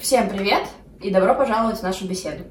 Всем 0.00 0.30
привет 0.30 0.66
и 1.02 1.10
добро 1.10 1.34
пожаловать 1.34 1.78
в 1.78 1.82
нашу 1.82 2.08
беседу. 2.08 2.44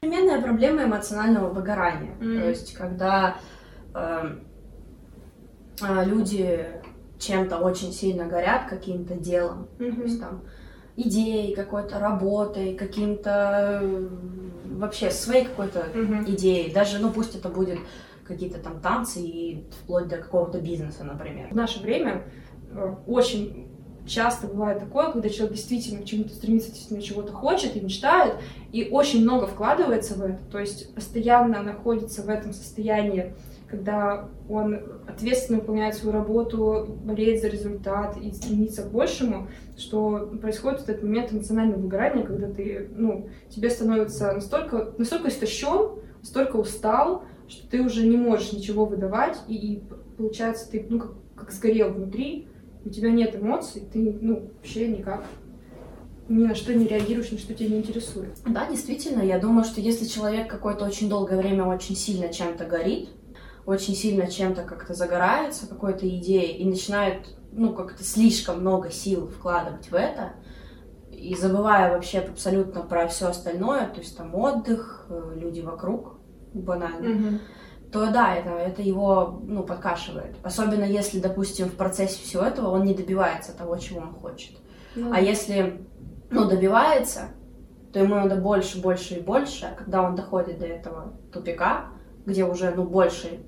Современная 0.00 0.42
проблема 0.42 0.82
эмоционального 0.82 1.52
выгорания. 1.52 2.16
Мгм. 2.16 2.40
То 2.40 2.48
есть, 2.48 2.74
когда 2.74 3.36
э, 3.94 4.38
э, 5.82 6.04
люди 6.04 6.66
чем-то 7.18 7.58
очень 7.58 7.92
сильно 7.92 8.26
горят, 8.26 8.68
каким-то 8.68 9.14
делом, 9.14 9.68
то 9.78 9.84
есть 9.84 10.20
там 10.20 10.42
идеей 10.96 11.54
какой-то, 11.54 11.98
работой, 11.98 12.74
каким-то 12.74 13.80
э, 13.82 14.08
вообще 14.76 15.10
своей 15.10 15.44
какой-то 15.44 15.86
Мгм. 15.94 16.24
идеей. 16.28 16.72
Даже, 16.72 16.98
ну 16.98 17.10
пусть 17.10 17.34
это 17.34 17.48
будет 17.48 17.78
какие-то 18.24 18.58
там 18.58 18.80
танцы 18.80 19.20
и 19.20 19.64
вплоть 19.82 20.08
до 20.08 20.16
какого-то 20.16 20.60
бизнеса, 20.60 21.04
например. 21.04 21.48
В 21.50 21.54
наше 21.54 21.80
время 21.80 22.24
э, 22.72 22.94
очень 23.06 23.68
часто 24.06 24.46
бывает 24.46 24.78
такое, 24.80 25.10
когда 25.10 25.28
человек 25.28 25.56
действительно 25.56 26.00
к 26.00 26.04
чему-то 26.04 26.30
стремится, 26.30 26.68
действительно 26.70 27.02
чего-то 27.02 27.32
хочет 27.32 27.76
и 27.76 27.80
мечтает, 27.80 28.34
и 28.72 28.88
очень 28.90 29.22
много 29.22 29.46
вкладывается 29.46 30.14
в 30.14 30.22
это, 30.22 30.38
то 30.50 30.58
есть 30.58 30.94
постоянно 30.94 31.62
находится 31.62 32.22
в 32.22 32.28
этом 32.28 32.52
состоянии, 32.52 33.34
когда 33.68 34.28
он 34.48 34.78
ответственно 35.08 35.58
выполняет 35.60 35.94
свою 35.96 36.12
работу, 36.16 36.98
болеет 37.04 37.40
за 37.40 37.48
результат 37.48 38.16
и 38.16 38.32
стремится 38.32 38.82
к 38.82 38.92
большему, 38.92 39.48
что 39.76 40.30
происходит 40.40 40.88
этот 40.88 41.02
момент 41.02 41.32
эмоционального 41.32 41.80
выгорания, 41.80 42.24
когда 42.24 42.48
ты, 42.48 42.88
ну, 42.94 43.28
тебе 43.48 43.70
становится 43.70 44.32
настолько, 44.32 44.94
настолько 44.98 45.28
истощен, 45.28 45.98
настолько 46.20 46.56
устал, 46.56 47.24
что 47.48 47.68
ты 47.68 47.82
уже 47.82 48.06
не 48.06 48.16
можешь 48.16 48.52
ничего 48.52 48.86
выдавать, 48.86 49.38
и, 49.48 49.54
и 49.54 49.82
получается 50.16 50.70
ты, 50.70 50.86
ну, 50.88 51.00
как, 51.00 51.12
как 51.34 51.52
сгорел 51.52 51.92
внутри, 51.92 52.48
у 52.84 52.88
тебя 52.88 53.10
нет 53.10 53.34
эмоций, 53.34 53.82
ты, 53.92 54.16
ну, 54.20 54.50
вообще 54.56 54.88
никак 54.88 55.24
ни 56.28 56.44
на 56.44 56.54
что 56.54 56.74
не 56.74 56.86
реагируешь, 56.86 57.30
ни 57.30 57.36
что 57.36 57.54
тебя 57.54 57.70
не 57.70 57.78
интересует. 57.78 58.30
Да, 58.46 58.68
действительно, 58.68 59.22
я 59.22 59.38
думаю, 59.38 59.64
что 59.64 59.80
если 59.80 60.06
человек 60.06 60.48
какое-то 60.48 60.84
очень 60.84 61.08
долгое 61.08 61.36
время 61.36 61.64
очень 61.64 61.94
сильно 61.94 62.32
чем-то 62.32 62.64
горит, 62.64 63.10
очень 63.66 63.94
сильно 63.94 64.28
чем-то 64.28 64.62
как-то 64.62 64.94
загорается, 64.94 65.68
какой-то 65.68 66.08
идеей, 66.08 66.56
и 66.58 66.64
начинает, 66.64 67.36
ну, 67.52 67.74
как-то 67.74 68.04
слишком 68.04 68.60
много 68.60 68.90
сил 68.90 69.26
вкладывать 69.26 69.90
в 69.90 69.94
это, 69.94 70.34
и 71.10 71.34
забывая 71.34 71.92
вообще 71.92 72.20
абсолютно 72.20 72.82
про 72.82 73.08
все 73.08 73.26
остальное, 73.26 73.88
то 73.88 73.98
есть 73.98 74.16
там 74.16 74.34
отдых, 74.34 75.06
э, 75.08 75.32
люди 75.34 75.60
вокруг, 75.60 76.18
банально, 76.52 77.40
то 77.92 78.10
да, 78.10 78.34
это, 78.34 78.50
это 78.50 78.82
его, 78.82 79.40
ну, 79.44 79.62
подкашивает. 79.62 80.36
Особенно 80.42 80.84
если, 80.84 81.18
допустим, 81.18 81.68
в 81.68 81.74
процессе 81.74 82.22
всего 82.22 82.42
этого 82.42 82.70
он 82.70 82.84
не 82.84 82.94
добивается 82.94 83.56
того, 83.56 83.76
чего 83.78 84.00
он 84.00 84.12
хочет. 84.14 84.56
Ну, 84.94 85.12
А 85.12 85.20
если, 85.20 85.86
ну, 86.30 86.48
добивается, 86.48 87.28
то 87.92 87.98
ему 87.98 88.16
надо 88.16 88.36
больше, 88.36 88.80
больше 88.80 89.14
и 89.14 89.20
больше, 89.20 89.66
а 89.66 89.74
когда 89.74 90.02
он 90.02 90.14
доходит 90.14 90.58
до 90.58 90.66
этого 90.66 91.14
тупика, 91.32 91.86
где 92.26 92.44
уже, 92.44 92.72
ну, 92.74 92.84
больше 92.84 93.40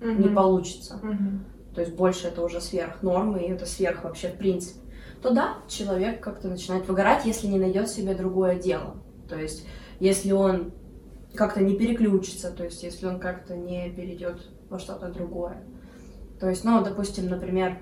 мгм. 0.00 0.22
не 0.22 0.28
получится, 0.28 0.98
Мгм. 1.02 1.44
то 1.74 1.80
есть 1.80 1.94
больше 1.94 2.28
это 2.28 2.42
уже 2.42 2.60
сверх 2.60 3.02
нормы, 3.02 3.42
и 3.42 3.50
это 3.50 3.66
сверх 3.66 4.04
вообще 4.04 4.28
в 4.28 4.36
принципе, 4.36 4.80
то 5.22 5.30
да, 5.30 5.58
человек 5.68 6.22
как-то 6.22 6.48
начинает 6.48 6.88
выгорать, 6.88 7.24
если 7.26 7.46
не 7.46 7.58
найдет 7.58 7.88
себе 7.88 8.14
другое 8.14 8.58
дело. 8.58 8.96
То 9.28 9.38
есть, 9.38 9.66
если 10.00 10.32
он 10.32 10.72
как-то 11.34 11.62
не 11.62 11.76
переключится, 11.76 12.50
то 12.50 12.64
есть, 12.64 12.82
если 12.82 13.06
он 13.06 13.20
как-то 13.20 13.54
не 13.54 13.90
перейдет 13.90 14.48
во 14.68 14.78
что-то 14.78 15.08
другое. 15.08 15.62
То 16.40 16.48
есть, 16.48 16.64
ну, 16.64 16.82
допустим, 16.82 17.28
например, 17.28 17.78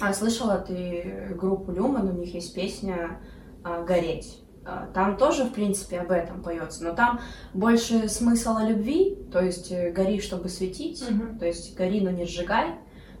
а, 0.00 0.12
слышала 0.12 0.58
ты 0.58 1.34
группу 1.38 1.70
Люман, 1.72 2.08
у 2.08 2.12
них 2.12 2.34
есть 2.34 2.54
песня 2.54 3.20
а, 3.64 3.82
«Гореть». 3.84 4.42
А, 4.68 4.88
Там 4.92 5.16
тоже, 5.16 5.44
в 5.44 5.52
принципе, 5.52 6.00
об 6.00 6.10
этом 6.10 6.42
поется, 6.42 6.82
но 6.82 6.92
там 6.94 7.20
больше 7.54 8.08
смысл 8.08 8.56
о 8.56 8.68
любви, 8.68 9.16
то 9.32 9.40
есть 9.40 9.70
э, 9.70 9.92
гори, 9.92 10.20
чтобы 10.20 10.48
светить, 10.48 11.08
Мгм. 11.08 11.38
то 11.38 11.46
есть 11.46 11.76
гори, 11.76 12.00
но 12.00 12.10
не 12.10 12.24
сжигай, 12.24 12.74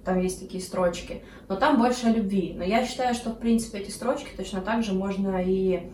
там 0.04 0.20
есть 0.20 0.40
такие 0.40 0.62
строчки, 0.62 1.22
но 1.48 1.54
там 1.56 1.78
больше 1.78 2.06
о 2.06 2.10
любви. 2.10 2.54
Но 2.56 2.64
я 2.64 2.84
считаю, 2.84 3.14
что, 3.14 3.30
в 3.30 3.38
принципе, 3.38 3.78
эти 3.78 3.90
строчки 3.90 4.28
точно 4.36 4.60
так 4.60 4.82
же 4.82 4.92
можно 4.92 5.40
и 5.44 5.88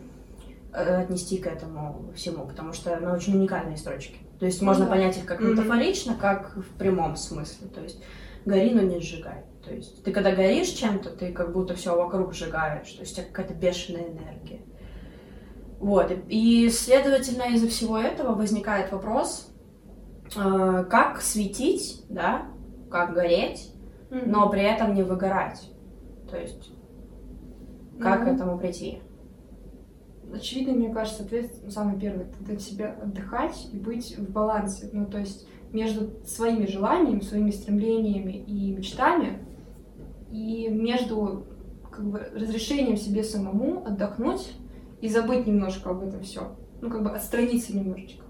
э, 0.73 1.03
отнести 1.03 1.37
к 1.37 1.47
этому 1.47 2.11
всему, 2.17 2.47
потому 2.47 2.73
что 2.73 2.99
ну, 2.99 3.11
очень 3.13 3.37
уникальные 3.37 3.77
строчки. 3.77 4.17
То 4.41 4.47
есть 4.47 4.61
Ну 4.63 4.67
можно 4.69 4.87
да. 4.87 4.91
понять 4.93 5.19
их 5.19 5.27
как 5.27 5.41
Мгм. 5.41 5.51
метафорично, 5.53 6.15
как 6.15 6.57
в 6.57 6.79
прямом 6.79 7.17
смысле. 7.17 7.69
То 7.69 7.83
есть 7.83 8.03
гори, 8.47 8.71
но 8.71 8.81
не 8.81 9.01
сжигай. 9.01 9.45
То 9.65 9.73
есть 9.75 10.03
ты 10.03 10.13
когда 10.13 10.35
горишь 10.35 10.69
чем-то, 10.71 11.11
ты 11.11 11.31
как 11.33 11.53
будто 11.53 11.75
все 11.75 11.95
вокруг 11.95 12.33
сжигаешь, 12.35 12.91
то 12.93 13.01
есть 13.03 13.13
у 13.13 13.17
тебя 13.17 13.27
какая-то 13.27 13.55
бешеная 13.55 14.05
энергия. 14.05 14.61
Вот, 15.83 16.13
и, 16.29 16.69
следовательно, 16.69 17.53
из-за 17.55 17.67
всего 17.67 17.99
этого 17.99 18.37
возникает 18.37 18.93
вопрос, 18.93 19.53
э, 20.37 20.85
как 20.89 21.21
светить, 21.21 22.05
да, 22.09 22.43
как 22.89 23.15
гореть, 23.15 23.75
Мгм. 24.09 24.31
но 24.31 24.49
при 24.49 24.63
этом 24.63 24.95
не 24.95 25.03
выгорать. 25.03 25.73
То 26.31 26.37
есть, 26.39 26.71
как 28.01 28.21
Ну, 28.21 28.27
к 28.27 28.29
этому 28.29 28.59
прийти? 28.59 29.01
Очевидно, 30.33 30.75
мне 30.75 30.95
кажется, 30.95 31.25
ответ 31.25 31.51
самый 31.69 31.99
первый— 31.99 32.27
это 32.49 32.61
себе 32.61 32.87
отдыхать 33.03 33.69
и 33.73 33.77
быть 33.77 34.17
в 34.17 34.31
балансе. 34.31 34.89
Ну, 34.93 35.07
то 35.07 35.19
есть 35.19 35.49
между 35.73 36.25
своими 36.25 36.67
желаниями, 36.67 37.23
своими 37.23 37.51
стремлениями 37.51 38.35
и 38.35 38.71
мечтами, 38.71 39.45
и 40.31 40.69
между 40.69 41.45
как 41.91 42.09
бы, 42.09 42.21
разрешением 42.37 42.97
себе 42.97 43.25
самому 43.25 43.85
отдохнуть 43.85 44.53
и 45.03 45.09
забыть 45.09 45.47
немножко 45.47 45.91
об 45.91 46.03
этом 46.03 46.23
все. 46.23 46.57
Ну, 46.81 46.89
как 46.89 47.03
бы 47.03 47.11
отстраниться 47.11 47.77
немножечко. 47.77 48.25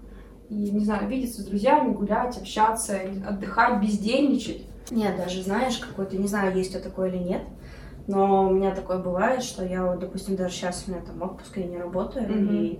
И, 0.49 0.55
не 0.55 0.83
знаю, 0.83 1.07
видеться 1.07 1.41
с 1.41 1.45
друзьями, 1.45 1.93
гулять, 1.93 2.37
общаться, 2.37 2.99
отдыхать, 3.25 3.81
бездельничать. 3.81 4.67
Нет, 4.89 5.15
даже 5.15 5.41
знаешь, 5.43 5.77
какой-то, 5.77 6.17
не 6.17 6.27
знаю, 6.27 6.55
есть 6.57 6.73
это 6.73 6.89
такое 6.89 7.09
или 7.09 7.17
нет, 7.17 7.43
но 8.07 8.47
у 8.47 8.53
меня 8.53 8.75
такое 8.75 8.97
бывает, 8.97 9.43
что 9.43 9.63
я 9.63 9.85
вот, 9.85 9.99
допустим, 9.99 10.35
даже 10.35 10.55
сейчас 10.55 10.83
у 10.87 10.91
меня 10.91 11.01
там 11.01 11.21
отпуск, 11.21 11.57
я 11.57 11.65
не 11.65 11.77
работаю, 11.77 12.27
Мгм. 12.27 12.49
и, 12.49 12.79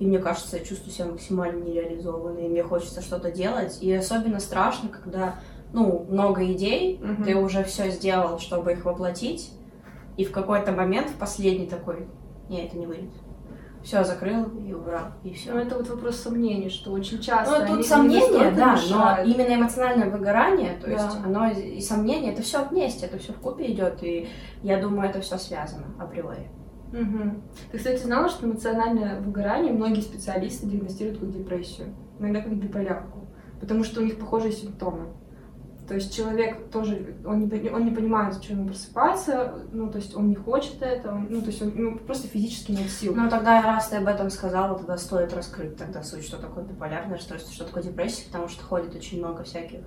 и 0.00 0.06
мне 0.06 0.18
кажется, 0.18 0.58
я 0.58 0.64
чувствую 0.64 0.92
себя 0.92 1.06
максимально 1.06 1.62
нереализованной, 1.64 2.46
и 2.46 2.48
мне 2.48 2.62
хочется 2.62 3.00
что-то 3.02 3.30
делать, 3.30 3.78
и 3.80 3.92
особенно 3.92 4.40
страшно, 4.40 4.88
когда, 4.88 5.36
ну, 5.72 6.06
много 6.10 6.44
идей, 6.52 7.00
Мгм. 7.00 7.24
ты 7.24 7.36
уже 7.36 7.64
все 7.64 7.90
сделал, 7.90 8.38
чтобы 8.38 8.72
их 8.72 8.84
воплотить, 8.84 9.52
и 10.16 10.24
в 10.24 10.32
какой-то 10.32 10.72
момент, 10.72 11.08
в 11.08 11.14
последний 11.14 11.66
такой, 11.66 12.06
не, 12.52 12.66
это 12.66 12.76
не 12.76 12.86
выйдет. 12.86 13.10
Все, 13.82 14.04
закрыл 14.04 14.44
и 14.60 14.72
убрал, 14.72 15.06
и 15.24 15.32
все. 15.32 15.52
Ну, 15.52 15.58
это 15.58 15.76
вот 15.76 15.88
вопрос 15.88 16.16
сомнений, 16.16 16.68
что 16.68 16.92
очень 16.92 17.18
часто 17.20 17.58
Ну, 17.62 17.66
тут 17.66 17.76
не 17.78 17.82
сомнения, 17.82 18.52
да, 18.52 18.74
мешают. 18.74 19.26
но 19.26 19.32
именно 19.34 19.54
эмоциональное 19.56 20.08
выгорание, 20.08 20.78
то 20.80 20.88
есть 20.88 21.04
Да. 21.04 21.24
оно 21.24 21.48
и 21.50 21.80
сомнения, 21.80 22.32
это 22.32 22.42
все 22.42 22.64
вместе, 22.64 23.06
это 23.06 23.18
все 23.18 23.32
в 23.32 23.38
купе 23.38 23.72
идет, 23.72 24.00
и 24.04 24.28
я 24.62 24.80
думаю, 24.80 25.10
это 25.10 25.20
все 25.20 25.36
связано 25.36 25.86
априори. 25.98 26.48
Мгм. 26.92 27.42
Ты, 27.72 27.78
кстати, 27.78 28.00
знала, 28.02 28.28
что 28.28 28.46
эмоциональное 28.46 29.18
выгорание 29.20 29.72
многие 29.72 30.02
специалисты 30.02 30.66
диагностируют 30.66 31.18
как 31.18 31.32
депрессию, 31.32 31.88
иногда 32.20 32.40
как 32.40 32.54
биполярку, 32.54 33.26
потому 33.60 33.82
что 33.82 34.00
у 34.00 34.04
них 34.04 34.16
похожие 34.16 34.52
симптомы. 34.52 35.08
То 35.88 35.94
есть 35.94 36.14
человек 36.14 36.70
тоже, 36.70 37.16
он 37.24 37.40
не, 37.40 37.70
он 37.70 37.84
не 37.84 37.90
понимает, 37.90 38.34
зачем 38.34 38.58
ему 38.58 38.68
просыпаться, 38.68 39.54
ну, 39.72 39.90
то 39.90 39.98
есть 39.98 40.14
он 40.14 40.28
не 40.28 40.36
хочет 40.36 40.80
это, 40.80 41.10
он- 41.10 41.26
ну, 41.28 41.40
то 41.40 41.48
есть 41.48 41.60
он 41.60 41.72
ну, 41.74 41.98
просто 41.98 42.28
физически 42.28 42.70
нет 42.70 42.88
сил. 42.88 43.14
Ну, 43.16 43.28
тогда, 43.28 43.60
раз 43.62 43.88
ты 43.88 43.96
об 43.96 44.06
этом 44.06 44.30
сказала, 44.30 44.78
тогда 44.78 44.96
стоит 44.96 45.34
раскрыть 45.34 45.76
тогда 45.76 46.02
суть, 46.02 46.24
что 46.24 46.38
такое 46.38 46.64
биполярное 46.64 47.16
расстройство, 47.16 47.52
что 47.52 47.64
такое 47.64 47.82
депрессия, 47.82 48.26
потому 48.26 48.48
что 48.48 48.64
ходит 48.64 48.94
очень 48.94 49.18
много 49.18 49.42
всяких 49.42 49.80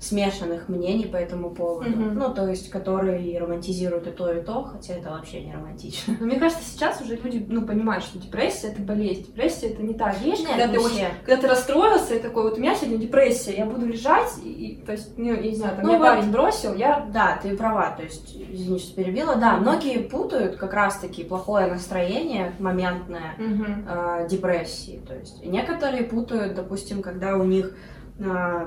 смешанных 0.00 0.68
мнений 0.68 1.04
по 1.04 1.16
этому 1.16 1.50
поводу. 1.50 1.90
Мгм. 1.90 2.14
Ну, 2.14 2.34
то 2.34 2.48
есть, 2.48 2.70
которые 2.70 3.38
романтизируют 3.38 4.06
и 4.06 4.10
то, 4.10 4.32
и 4.32 4.40
то, 4.40 4.62
хотя 4.64 4.94
это 4.94 5.10
вообще 5.10 5.42
не 5.42 5.52
романтично. 5.52 6.16
Но 6.18 6.26
мне 6.26 6.38
кажется, 6.38 6.64
сейчас 6.64 7.00
уже 7.02 7.16
люди, 7.16 7.44
ну, 7.46 7.66
понимают, 7.66 8.02
что 8.04 8.18
депрессия— 8.18 8.68
это 8.72 8.80
болезнь. 8.80 9.26
Депрессия— 9.26 9.66
это 9.68 9.82
не 9.82 9.92
та 9.92 10.12
вещь, 10.12 10.40
Нет, 10.40 10.48
когда 10.48 10.68
ты 10.68 10.80
очень 10.80 11.06
когда 11.24 11.42
ты 11.42 11.48
расстроился 11.48 12.14
и 12.14 12.18
такой, 12.18 12.44
вот 12.44 12.56
у 12.56 12.60
меня 12.60 12.74
сегодня 12.74 12.96
депрессия, 12.96 13.54
я 13.56 13.66
буду 13.66 13.86
лежать, 13.86 14.30
и, 14.42 14.48
и, 14.48 14.82
то 14.82 14.92
есть, 14.92 15.18
ну, 15.18 15.34
я 15.34 15.42
не 15.42 15.54
знаю, 15.54 15.76
там, 15.76 15.84
Ну 15.84 15.90
меня 15.90 15.98
вот. 15.98 16.08
парень 16.08 16.30
бросил, 16.32 16.74
я... 16.74 17.06
Да, 17.12 17.38
ты 17.42 17.54
права, 17.54 17.94
то 17.94 18.02
есть, 18.02 18.34
извини, 18.34 18.78
что 18.78 18.94
перебила, 18.94 19.36
да, 19.36 19.58
многие 19.58 19.98
путают 19.98 20.56
как 20.56 20.72
раз-таки 20.72 21.24
плохое 21.24 21.66
настроение 21.66 22.54
моментное 22.58 23.34
Мгм. 23.38 23.86
э, 23.86 24.28
депрессии. 24.30 25.00
То 25.06 25.14
есть 25.14 25.44
некоторые 25.44 26.04
путают, 26.04 26.54
допустим, 26.54 27.02
когда 27.02 27.36
у 27.36 27.44
них 27.44 27.76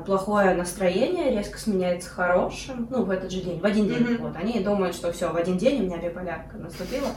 плохое 0.05 0.53
настроение 0.55 1.31
резко 1.31 1.59
сменяется 1.59 2.09
хорошим, 2.09 2.87
ну, 2.89 3.03
в 3.03 3.09
этот 3.09 3.31
же 3.31 3.41
день, 3.41 3.59
в 3.59 3.65
один 3.65 3.87
день. 3.87 4.03
Мгм. 4.03 4.17
Вот, 4.27 4.35
они 4.35 4.59
думают, 4.59 4.95
что 4.95 5.11
все, 5.11 5.29
в 5.31 5.35
один 5.35 5.57
день 5.57 5.81
у 5.81 5.85
меня 5.85 5.97
биполярка 5.97 6.57
наступила. 6.57 7.09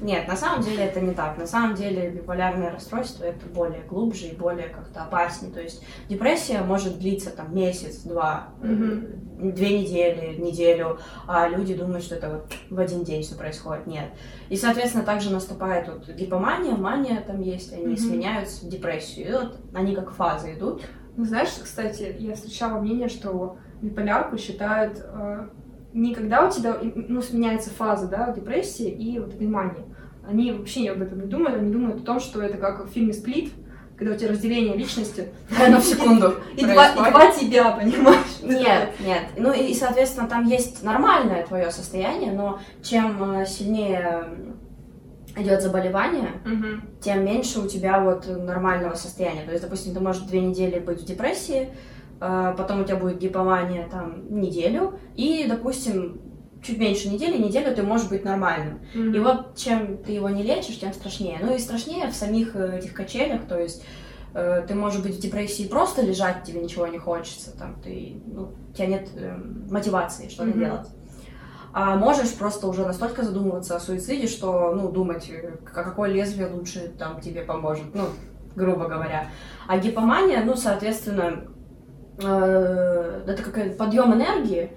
Нет, 0.00 0.26
на 0.28 0.36
самом 0.36 0.62
деле 0.62 0.84
это 0.84 1.00
не 1.00 1.12
так. 1.12 1.36
На 1.36 1.46
самом 1.46 1.74
деле 1.74 2.08
биполярное 2.10 2.70
расстройство 2.70 3.24
это 3.24 3.44
более 3.46 3.82
глубже 3.82 4.28
и 4.28 4.34
более 4.34 4.68
как-то 4.68 5.02
опаснее. 5.02 5.52
То 5.52 5.60
есть 5.60 5.82
депрессия 6.08 6.60
может 6.62 6.98
длиться 6.98 7.30
там 7.30 7.54
месяц, 7.54 7.98
два, 7.98 8.48
Мгм. 8.62 9.04
э, 9.38 9.50
две 9.52 9.80
недели, 9.80 10.36
неделю, 10.40 10.98
а 11.26 11.48
люди 11.48 11.74
думают, 11.74 12.02
что 12.02 12.14
это 12.14 12.30
вот 12.30 12.50
в 12.70 12.78
один 12.78 13.04
день 13.04 13.22
все 13.22 13.34
происходит. 13.34 13.86
Нет. 13.86 14.08
И, 14.48 14.56
соответственно, 14.56 15.04
также 15.04 15.30
наступает 15.30 15.88
вот 15.88 16.08
гипомания, 16.08 16.74
мания 16.76 17.22
там 17.26 17.42
есть, 17.42 17.72
они 17.74 17.88
Мгм. 17.88 17.96
сменяются 17.98 18.64
в 18.64 18.68
депрессию. 18.70 19.28
И 19.28 19.32
вот 19.32 19.58
они 19.74 19.94
как 19.94 20.12
фазы 20.12 20.54
идут. 20.54 20.82
Ну, 21.20 21.26
знаешь, 21.26 21.50
кстати, 21.62 22.16
я 22.18 22.34
встречала 22.34 22.80
мнение, 22.80 23.10
что 23.10 23.58
биполярку 23.82 24.38
считают 24.38 25.04
э, 25.04 25.48
не 25.92 26.14
когда 26.14 26.46
у 26.46 26.50
тебя 26.50 26.78
ну, 26.80 27.20
сменяется 27.20 27.68
фаза 27.68 28.08
да, 28.08 28.32
депрессии 28.32 28.88
и 28.88 29.18
вот 29.18 29.38
мании. 29.38 29.84
Они 30.26 30.50
вообще 30.50 30.90
об 30.90 31.02
этом 31.02 31.20
не 31.20 31.26
думают, 31.26 31.58
они 31.58 31.70
думают 31.70 32.00
о 32.00 32.06
том, 32.06 32.20
что 32.20 32.40
это 32.40 32.56
как 32.56 32.86
в 32.86 32.88
фильме 32.88 33.12
«Сплит», 33.12 33.52
когда 33.98 34.14
у 34.14 34.16
тебя 34.16 34.30
разделение 34.30 34.74
личности. 34.74 35.28
В 35.50 35.82
секунду 35.82 36.36
И 36.56 36.64
два, 36.64 36.88
и 36.88 36.96
два 36.96 37.30
тебя, 37.30 37.72
понимаешь? 37.72 38.24
Нет, 38.42 38.94
нет. 39.00 39.24
Ну 39.36 39.52
и, 39.52 39.72
и, 39.72 39.74
соответственно, 39.74 40.26
там 40.26 40.46
есть 40.46 40.82
нормальное 40.82 41.46
твое 41.46 41.70
состояние, 41.70 42.32
но 42.32 42.60
чем 42.82 43.40
э, 43.40 43.44
сильнее 43.44 44.24
идет 45.36 45.62
заболевание, 45.62 46.40
Мгм. 46.44 46.82
тем 47.00 47.24
меньше 47.24 47.60
у 47.60 47.68
тебя 47.68 48.00
вот 48.00 48.26
нормального 48.26 48.94
состояния. 48.94 49.42
То 49.44 49.52
есть, 49.52 49.62
допустим, 49.62 49.94
ты 49.94 50.00
можешь 50.00 50.22
две 50.22 50.40
недели 50.40 50.78
быть 50.78 51.02
в 51.02 51.04
депрессии, 51.04 51.68
э, 52.20 52.54
потом 52.56 52.82
у 52.82 52.84
тебя 52.84 52.96
будет 52.96 53.18
гипомания 53.18 53.88
там 53.88 54.40
неделю, 54.40 54.98
и, 55.16 55.46
допустим, 55.48 56.20
чуть 56.62 56.78
меньше 56.78 57.08
недели, 57.08 57.38
неделю 57.38 57.74
ты 57.74 57.82
можешь 57.82 58.08
быть 58.08 58.24
нормальным. 58.24 58.80
Мгм. 58.94 59.14
И 59.14 59.18
вот 59.18 59.56
чем 59.56 59.98
ты 59.98 60.12
его 60.12 60.28
не 60.28 60.42
лечишь, 60.42 60.78
тем 60.78 60.92
страшнее. 60.92 61.38
Ну 61.42 61.54
и 61.54 61.58
страшнее 61.58 62.08
в 62.08 62.14
самих 62.14 62.54
э, 62.54 62.78
этих 62.78 62.92
качелях, 62.92 63.46
то 63.46 63.58
есть 63.58 63.82
э, 64.34 64.64
ты 64.68 64.74
можешь 64.74 65.02
быть 65.02 65.16
в 65.16 65.20
депрессии 65.20 65.66
просто 65.66 66.02
лежать, 66.02 66.44
тебе 66.44 66.60
ничего 66.60 66.86
не 66.86 66.98
хочется, 66.98 67.56
там 67.56 67.80
ты, 67.82 68.20
ну, 68.26 68.52
у 68.70 68.74
тебя 68.74 68.86
нет 68.86 69.08
э, 69.16 69.36
мотивации 69.70 70.28
что-то 70.28 70.50
Мгм. 70.50 70.58
делать. 70.58 70.88
А 71.72 71.96
можешь 71.96 72.34
просто 72.34 72.66
уже 72.66 72.84
настолько 72.84 73.22
задумываться 73.22 73.76
о 73.76 73.80
суициде, 73.80 74.26
что, 74.26 74.74
ну, 74.74 74.90
думать, 74.90 75.30
э, 75.30 75.56
какое 75.64 76.10
лезвие 76.10 76.48
лучше 76.48 76.92
там 76.98 77.20
тебе 77.20 77.42
поможет, 77.42 77.94
ну, 77.94 78.06
грубо 78.56 78.88
говоря. 78.88 79.28
А 79.68 79.78
гипомания, 79.78 80.42
ну, 80.44 80.56
соответственно, 80.56 81.44
э, 82.20 83.22
это 83.26 83.42
какой 83.42 83.70
подъем 83.70 84.12
энергии, 84.14 84.72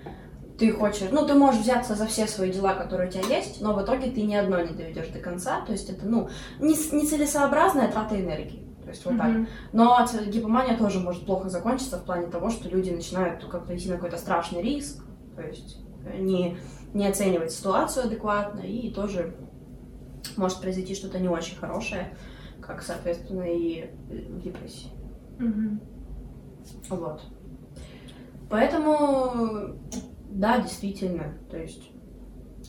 ты 0.60 0.72
хочешь, 0.72 1.10
ну, 1.12 1.25
ты 1.25 1.34
можешь 1.34 1.62
взяться 1.62 1.95
за 1.95 2.06
все 2.06 2.28
свои 2.28 2.51
дела, 2.51 2.75
которые 2.75 3.10
у 3.10 3.12
тебя 3.12 3.24
есть, 3.38 3.60
но 3.60 3.74
в 3.74 3.84
итоге 3.84 4.12
ты 4.12 4.22
ни 4.22 4.36
одно 4.36 4.60
не 4.60 4.74
доведешь 4.74 5.07
до 5.07 5.19
конца, 5.19 5.62
то 5.66 5.72
есть 5.72 5.90
это, 5.90 6.06
ну, 6.06 6.30
не- 6.60 6.74
нецелесообразная 6.74 7.92
трата 7.92 8.19
энергии. 8.19 8.63
То 8.84 8.90
есть 8.90 9.06
вот 9.06 9.18
так. 9.18 9.30
Мгм. 9.30 9.48
Но 9.72 10.06
гипомания 10.28 10.78
тоже 10.78 11.00
может 11.00 11.25
плохо 11.25 11.50
закончиться 11.50 11.98
в 11.98 12.04
плане 12.04 12.28
того, 12.28 12.50
что 12.50 12.69
люди 12.69 12.92
начинают 12.92 13.44
как-то 13.45 13.75
идти 13.75 13.90
на 13.90 13.95
какой-то 13.95 14.18
страшный 14.18 14.62
риск, 14.62 15.04
то 15.36 15.42
есть 15.42 15.78
э, 16.06 16.19
не, 16.19 16.57
не 16.94 17.07
оценивать 17.07 17.51
ситуацию 17.51 18.06
адекватно, 18.06 18.62
и 18.62 18.92
тоже 18.92 19.36
может 20.38 20.62
произойти 20.62 20.95
что-то 20.95 21.19
не 21.19 21.28
очень 21.28 21.57
хорошее, 21.57 22.16
как, 22.62 22.81
соответственно, 22.81 23.44
и 23.44 23.90
в 24.10 24.42
депрессии. 24.42 24.90
Мгм. 25.40 25.81
Вот. 26.90 27.22
Поэтому, 28.50 29.75
да, 30.30 30.62
действительно, 30.62 31.34
то 31.50 31.57
есть, 31.57 31.92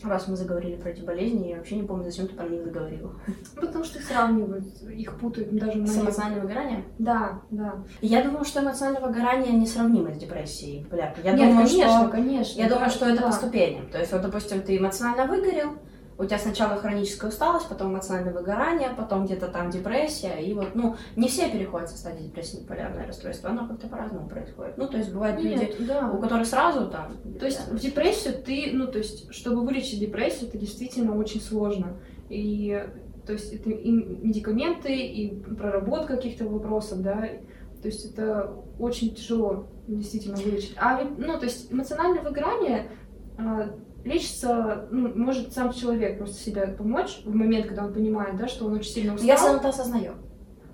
раз 0.03 0.29
мы 0.29 0.37
заговорили 0.37 0.77
про 0.77 0.91
эти 0.91 1.03
болезни, 1.03 1.49
я 1.49 1.57
вообще 1.57 1.77
не 1.77 1.83
помню, 1.83 2.05
зачем 2.05 2.27
ты 2.29 2.35
про 2.35 2.47
них 2.49 2.65
заговорила. 2.65 3.15
Потому 3.57 3.85
что 3.85 3.99
их 3.99 4.05
сравнивают, 4.05 4.65
их 4.83 5.19
путают 5.19 5.55
даже 5.57 5.79
на 5.79 5.87
С 5.87 5.97
эмоциональным 5.99 6.43
выгоранием? 6.43 6.85
Да, 6.99 7.41
да. 7.51 7.85
Я 8.01 8.23
думаю, 8.23 8.45
что 8.45 8.61
эмоциональное 8.61 9.07
выгорание 9.07 9.53
несравнимо 9.53 10.13
с 10.15 10.19
депрессией 10.19 10.83
биполяркой. 10.83 11.25
Я 11.25 11.33
Нет, 11.33 11.49
думаю, 11.49 11.67
конечно, 11.67 12.01
что... 12.01 12.09
конечно. 12.09 12.61
Я 12.61 12.69
думаю, 12.69 12.91
что 12.91 13.07
это 13.07 13.21
Да. 13.21 13.27
по 13.27 13.33
ступеням. 13.33 13.89
То 13.89 13.99
есть, 13.99 14.13
вот, 14.13 14.23
допустим, 14.23 14.63
ты 14.63 14.77
эмоционально 14.77 15.27
выгорел, 15.27 15.73
у 16.17 16.25
тебя 16.25 16.39
сначала 16.39 16.77
хроническая 16.77 17.31
усталость, 17.31 17.69
потом 17.69 17.93
эмоциональное 17.93 18.33
выгорание, 18.33 18.91
потом 18.97 19.27
где-то 19.27 19.49
там 19.49 19.71
депрессия, 19.71 20.41
и 20.41 20.55
вот, 20.55 20.75
ну, 20.75 20.97
не 21.17 21.29
все 21.29 21.51
переходят 21.51 21.91
со 21.91 21.97
стадии 21.97 22.25
депрессии 22.25 22.59
на 22.59 22.67
полярное 22.67 23.07
расстройство, 23.07 23.51
оно 23.51 23.67
как-то 23.67 23.89
по-разному 23.89 24.29
происходит. 24.29 24.79
Ну, 24.79 24.87
то 24.87 24.97
есть, 24.97 25.13
бывают 25.13 25.41
люди, 25.41 25.59
Нет, 25.59 25.87
да. 25.87 26.11
у 26.11 26.21
которых 26.21 26.47
сразу 26.47 26.89
там... 26.89 27.17
То 27.39 27.47
есть 27.47 27.69
в 27.69 27.79
депрессию 27.79 28.35
ты, 28.35 28.71
ну, 28.73 28.87
то 28.87 28.99
есть, 28.99 29.33
чтобы 29.35 29.65
вылечить 29.65 29.99
депрессию, 29.99 30.49
это 30.49 30.59
действительно 30.59 31.17
очень 31.17 31.41
сложно. 31.41 31.97
И, 32.29 32.87
то 33.27 33.33
есть, 33.33 33.53
это 33.53 33.71
и 33.71 33.91
медикаменты, 33.91 34.95
и 34.95 35.35
проработка 35.35 36.17
каких-то 36.17 36.45
вопросов, 36.45 37.03
да. 37.03 37.29
То 37.83 37.89
есть, 37.89 38.05
это 38.05 38.53
очень 38.79 39.15
тяжело 39.15 39.67
действительно 39.89 40.37
вылечить. 40.37 40.75
А, 40.77 41.03
ведь, 41.03 41.19
ну, 41.19 41.39
то 41.39 41.45
есть, 41.45 41.73
эмоциональное 41.73 42.23
выгорание 42.23 42.89
а, 43.37 43.75
лечится, 44.05 44.87
ну, 44.91 45.09
может 45.17 45.53
сам 45.53 45.73
человек 45.73 46.19
просто 46.19 46.37
себе 46.37 46.67
помочь 46.69 47.23
в 47.25 47.35
момент, 47.35 47.67
когда 47.67 47.87
он 47.87 47.93
понимает, 47.93 48.37
да, 48.37 48.47
что 48.49 48.67
он 48.67 48.75
очень 48.75 48.91
сильно 48.93 49.15
устал. 49.15 49.29
Если 49.29 49.47
он 49.49 49.57
это 49.57 49.69
осознает. 49.71 50.15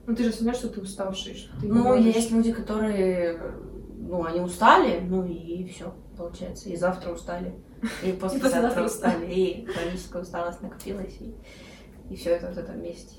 Ну, 0.06 0.16
ты 0.16 0.24
же 0.24 0.30
осознаешь, 0.30 0.58
что 0.58 0.68
ты 0.68 0.80
уставший, 0.80 1.34
что 1.34 1.60
ты 1.60 1.68
Ну, 1.68 1.84
можешь. 1.84 2.04
есть 2.14 2.30
люди, 2.32 2.52
которые, 2.52 3.38
ну, 3.98 4.24
они 4.24 4.40
устали, 4.40 5.00
ну 5.08 5.24
и 5.24 5.64
все, 5.68 5.94
получается. 6.16 6.68
И 6.68 6.76
завтра 6.76 7.12
устали, 7.12 7.54
и 8.02 8.12
послезавтра 8.20 8.84
устали, 8.84 9.26
и 9.32 9.66
хроническая 9.66 10.22
усталость 10.22 10.60
накопилась, 10.62 11.16
и, 11.20 11.32
и 12.12 12.16
все 12.16 12.30
это 12.30 12.48
вот 12.48 12.58
это 12.58 12.72
вместе. 12.72 13.16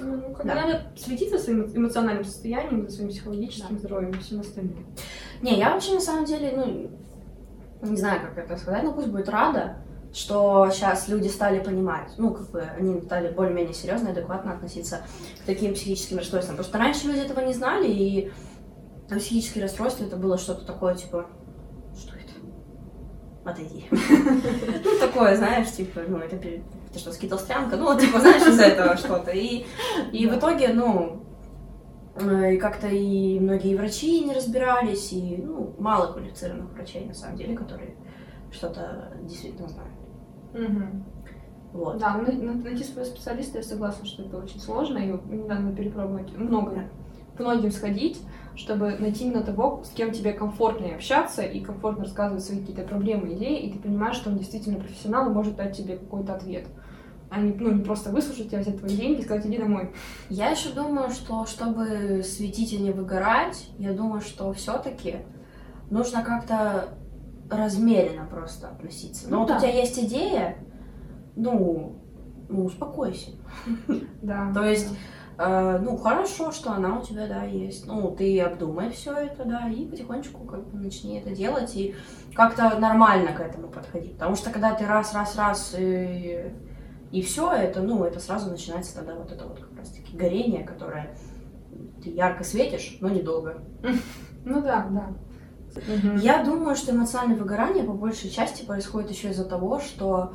Ну, 0.00 0.34
как 0.34 0.46
Да. 0.46 0.54
надо 0.54 0.92
следить 0.96 1.30
за 1.30 1.38
своим 1.38 1.64
эмоциональным 1.74 2.24
состоянием, 2.24 2.88
за 2.88 2.94
своим 2.96 3.10
психологическим 3.10 3.78
здоровьем 3.78 4.10
и 4.12 4.18
всем 4.18 4.40
остальным. 4.40 4.86
Не, 5.42 5.58
я 5.58 5.72
вообще 5.72 5.94
на 5.94 6.00
самом 6.00 6.24
деле, 6.26 6.52
ну, 6.56 6.90
не 7.82 7.96
знаю, 7.96 8.20
как 8.20 8.44
это 8.44 8.56
сказать, 8.56 8.82
но 8.82 8.92
пусть 8.92 9.08
будет 9.08 9.28
рада, 9.28 9.76
что 10.12 10.68
сейчас 10.70 11.08
люди 11.08 11.28
стали 11.28 11.60
понимать, 11.60 12.10
ну, 12.18 12.34
как 12.34 12.50
бы 12.50 12.60
они 12.60 13.00
стали 13.00 13.32
более-менее 13.32 13.74
серьезно 13.74 14.08
и 14.08 14.12
адекватно 14.12 14.52
относиться 14.52 15.02
к 15.42 15.46
таким 15.46 15.74
психическим 15.74 16.18
расстройствам. 16.18 16.56
Потому 16.56 16.68
что 16.68 16.78
раньше 16.78 17.06
люди 17.06 17.20
этого 17.20 17.40
не 17.40 17.54
знали, 17.54 17.86
и 17.88 18.32
психические 19.08 19.64
расстройства 19.64 20.04
это 20.04 20.16
было 20.16 20.36
что-то 20.36 20.64
такое, 20.64 20.94
типа, 20.94 21.26
что 21.96 22.14
это? 22.14 22.32
Отойди. 23.44 23.86
Ну, 24.84 24.98
такое, 24.98 25.36
знаешь, 25.36 25.70
типа, 25.70 26.00
ну, 26.06 26.18
это, 26.18 26.36
это 26.36 26.98
что, 26.98 27.12
скитострянка? 27.12 27.76
Ну, 27.76 27.98
типа, 27.98 28.20
знаешь, 28.20 28.46
из 28.46 28.58
этого 28.58 28.96
что-то. 28.96 29.30
И, 29.30 29.64
в 30.12 30.36
итоге, 30.36 30.68
ну, 30.68 31.24
и 32.18 32.56
как-то 32.58 32.88
и 32.88 33.38
многие 33.40 33.76
врачи 33.76 34.24
не 34.24 34.34
разбирались, 34.34 35.12
и, 35.12 35.36
ну, 35.44 35.74
мало 35.78 36.12
квалифицированных 36.12 36.72
врачей, 36.72 37.06
на 37.06 37.14
самом 37.14 37.36
деле, 37.36 37.56
которые 37.56 37.94
что-то 38.50 39.12
действительно 39.22 39.68
знают. 39.68 39.92
Вот. 41.72 41.98
Да, 41.98 42.16
на- 42.16 42.32
на- 42.32 42.54
найти 42.54 42.82
своего 42.82 43.08
специалиста, 43.08 43.58
я 43.58 43.64
согласна, 43.64 44.04
что 44.04 44.24
это 44.24 44.38
очень 44.38 44.58
сложно, 44.60 44.98
и 44.98 45.12
надо 45.12 45.72
перепробовать 45.72 46.36
много, 46.36 46.90
к 47.36 47.40
многим 47.40 47.70
сходить, 47.70 48.20
чтобы 48.56 48.96
найти 48.98 49.24
именно 49.24 49.42
того, 49.44 49.82
с 49.84 49.90
кем 49.90 50.10
тебе 50.10 50.32
комфортнее 50.32 50.96
общаться 50.96 51.42
и 51.42 51.60
комфортно 51.60 52.04
рассказывать 52.04 52.44
свои 52.44 52.58
какие-то 52.58 52.82
проблемы, 52.82 53.32
идеи, 53.34 53.60
и 53.60 53.72
ты 53.72 53.78
понимаешь, 53.78 54.16
что 54.16 54.30
он 54.30 54.38
действительно 54.38 54.80
профессионал 54.80 55.30
и 55.30 55.32
может 55.32 55.54
дать 55.56 55.76
тебе 55.76 55.96
какой-то 55.96 56.34
ответ. 56.34 56.66
А 57.30 57.40
не, 57.40 57.52
ну, 57.52 57.70
не 57.70 57.84
просто 57.84 58.10
выслушать 58.10 58.48
тебя, 58.48 58.58
взять 58.60 58.78
твои 58.78 58.96
деньги 58.96 59.20
и 59.20 59.24
сказать, 59.24 59.46
иди 59.46 59.58
домой. 59.58 59.92
Я 60.28 60.50
еще 60.50 60.70
думаю, 60.70 61.10
что 61.10 61.46
чтобы 61.46 62.22
светить 62.24 62.72
и 62.72 62.78
не 62.78 62.90
выгорать, 62.90 63.70
я 63.78 63.92
думаю, 63.92 64.20
что 64.20 64.52
все-таки 64.52 65.18
нужно 65.90 66.24
как-то 66.24 66.88
размеренно 67.48 68.26
просто 68.26 68.68
относиться. 68.68 69.28
Но 69.28 69.36
Ну 69.36 69.38
вот 69.42 69.48
да. 69.48 69.56
у 69.56 69.60
тебя 69.60 69.70
есть 69.70 69.98
идея, 69.98 70.56
ну, 71.36 72.00
ну, 72.48 72.64
успокойся. 72.64 73.30
Да. 74.22 74.52
То 74.52 74.64
есть, 74.64 74.88
э, 75.38 75.78
ну, 75.82 75.96
хорошо, 75.96 76.52
что 76.52 76.72
она 76.72 76.98
у 76.98 77.02
тебя, 77.02 77.26
да, 77.26 77.44
есть. 77.44 77.86
Ну, 77.86 78.10
ты 78.10 78.40
обдумай 78.40 78.90
все 78.90 79.12
это, 79.14 79.44
да, 79.44 79.68
и 79.68 79.86
потихонечку 79.86 80.44
как 80.44 80.66
бы 80.68 80.78
начни 80.78 81.18
это 81.18 81.30
делать 81.30 81.74
и 81.76 81.94
как-то 82.34 82.78
нормально 82.78 83.32
к 83.32 83.40
этому 83.40 83.68
подходить. 83.68 84.14
Потому 84.14 84.36
что 84.36 84.50
когда 84.50 84.74
ты 84.74 84.86
раз, 84.86 85.14
раз, 85.14 85.36
раз 85.36 85.74
и, 85.78 86.52
и 87.10 87.22
все 87.22 87.50
это, 87.52 87.82
ну, 87.82 88.04
это 88.04 88.20
сразу 88.20 88.50
начинается 88.50 88.94
тогда 88.94 89.14
вот 89.14 89.32
это 89.32 89.44
вот 89.46 89.58
как 89.60 89.76
раз-таки 89.78 90.16
горение, 90.16 90.64
которое 90.64 91.16
ты 92.02 92.10
ярко 92.10 92.44
светишь, 92.44 92.98
но 93.00 93.08
недолго. 93.08 93.62
Ну 94.44 94.62
да, 94.62 94.86
да. 94.90 95.12
Я 96.20 96.42
думаю, 96.44 96.74
что 96.76 96.92
эмоциональное 96.92 97.36
выгорание 97.36 97.84
по 97.84 97.92
большей 97.92 98.30
части 98.30 98.64
происходит 98.64 99.10
еще 99.10 99.30
из-за 99.30 99.44
того, 99.44 99.78
что 99.80 100.34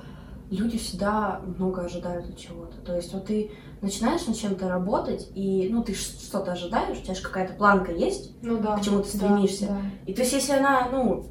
люди 0.50 0.78
всегда 0.78 1.42
много 1.58 1.82
ожидают 1.84 2.30
от 2.30 2.38
чего-то. 2.38 2.78
То 2.82 2.96
есть 2.96 3.14
вот 3.14 3.26
ты 3.26 3.52
начинаешь 3.82 4.26
над 4.28 4.38
чем-то 4.38 4.70
работать, 4.70 5.30
и, 5.36 5.68
ну, 5.72 5.84
ты 5.84 5.94
что-то 5.94 6.52
ожидаешь, 6.54 6.98
у 7.00 7.02
тебя 7.02 7.16
же 7.16 7.22
какая-то 7.22 7.54
планка 7.54 7.92
есть, 7.92 8.36
Ну 8.42 8.58
да. 8.60 8.78
к 8.78 8.82
чему 8.82 9.02
ты 9.02 9.12
да, 9.14 9.18
стремишься. 9.18 9.68
да. 9.68 9.78
И 10.06 10.14
то 10.14 10.22
есть, 10.22 10.34
если 10.34 10.54
она, 10.54 10.88
ну, 10.92 11.26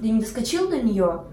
ты 0.00 0.10
не 0.10 0.20
доскочил 0.20 0.68
до 0.68 0.80
нее, 0.82 1.24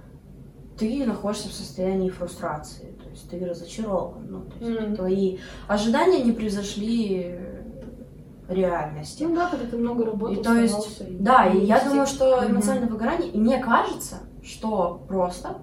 ты 0.77 1.05
находишься 1.05 1.49
в 1.49 1.53
состоянии 1.53 2.09
фрустрации, 2.09 2.94
есть 3.15 3.29
ты 3.29 3.43
разочарован. 3.45 4.27
Ну, 4.29 4.41
то 4.41 4.65
есть 4.65 4.81
Мгм. 4.81 4.95
твои 4.95 5.37
ожидания 5.67 6.21
не 6.21 6.31
превзошли 6.33 7.39
реальности. 8.47 9.23
Ну 9.23 9.35
да, 9.35 9.49
когда 9.49 9.65
ты 9.65 9.77
много 9.77 10.05
работал, 10.05 10.33
И 10.35 10.43
то 10.43 10.53
есть, 10.53 11.01
и- 11.01 11.17
Да, 11.19 11.45
и 11.47 11.65
я 11.65 11.79
все- 11.79 11.89
думаю, 11.89 12.05
что 12.07 12.45
эмоциональное 12.47 12.89
выгорание, 12.89 13.29
и 13.31 13.37
мне 13.39 13.57
кажется, 13.59 14.17
что 14.43 15.03
просто 15.07 15.57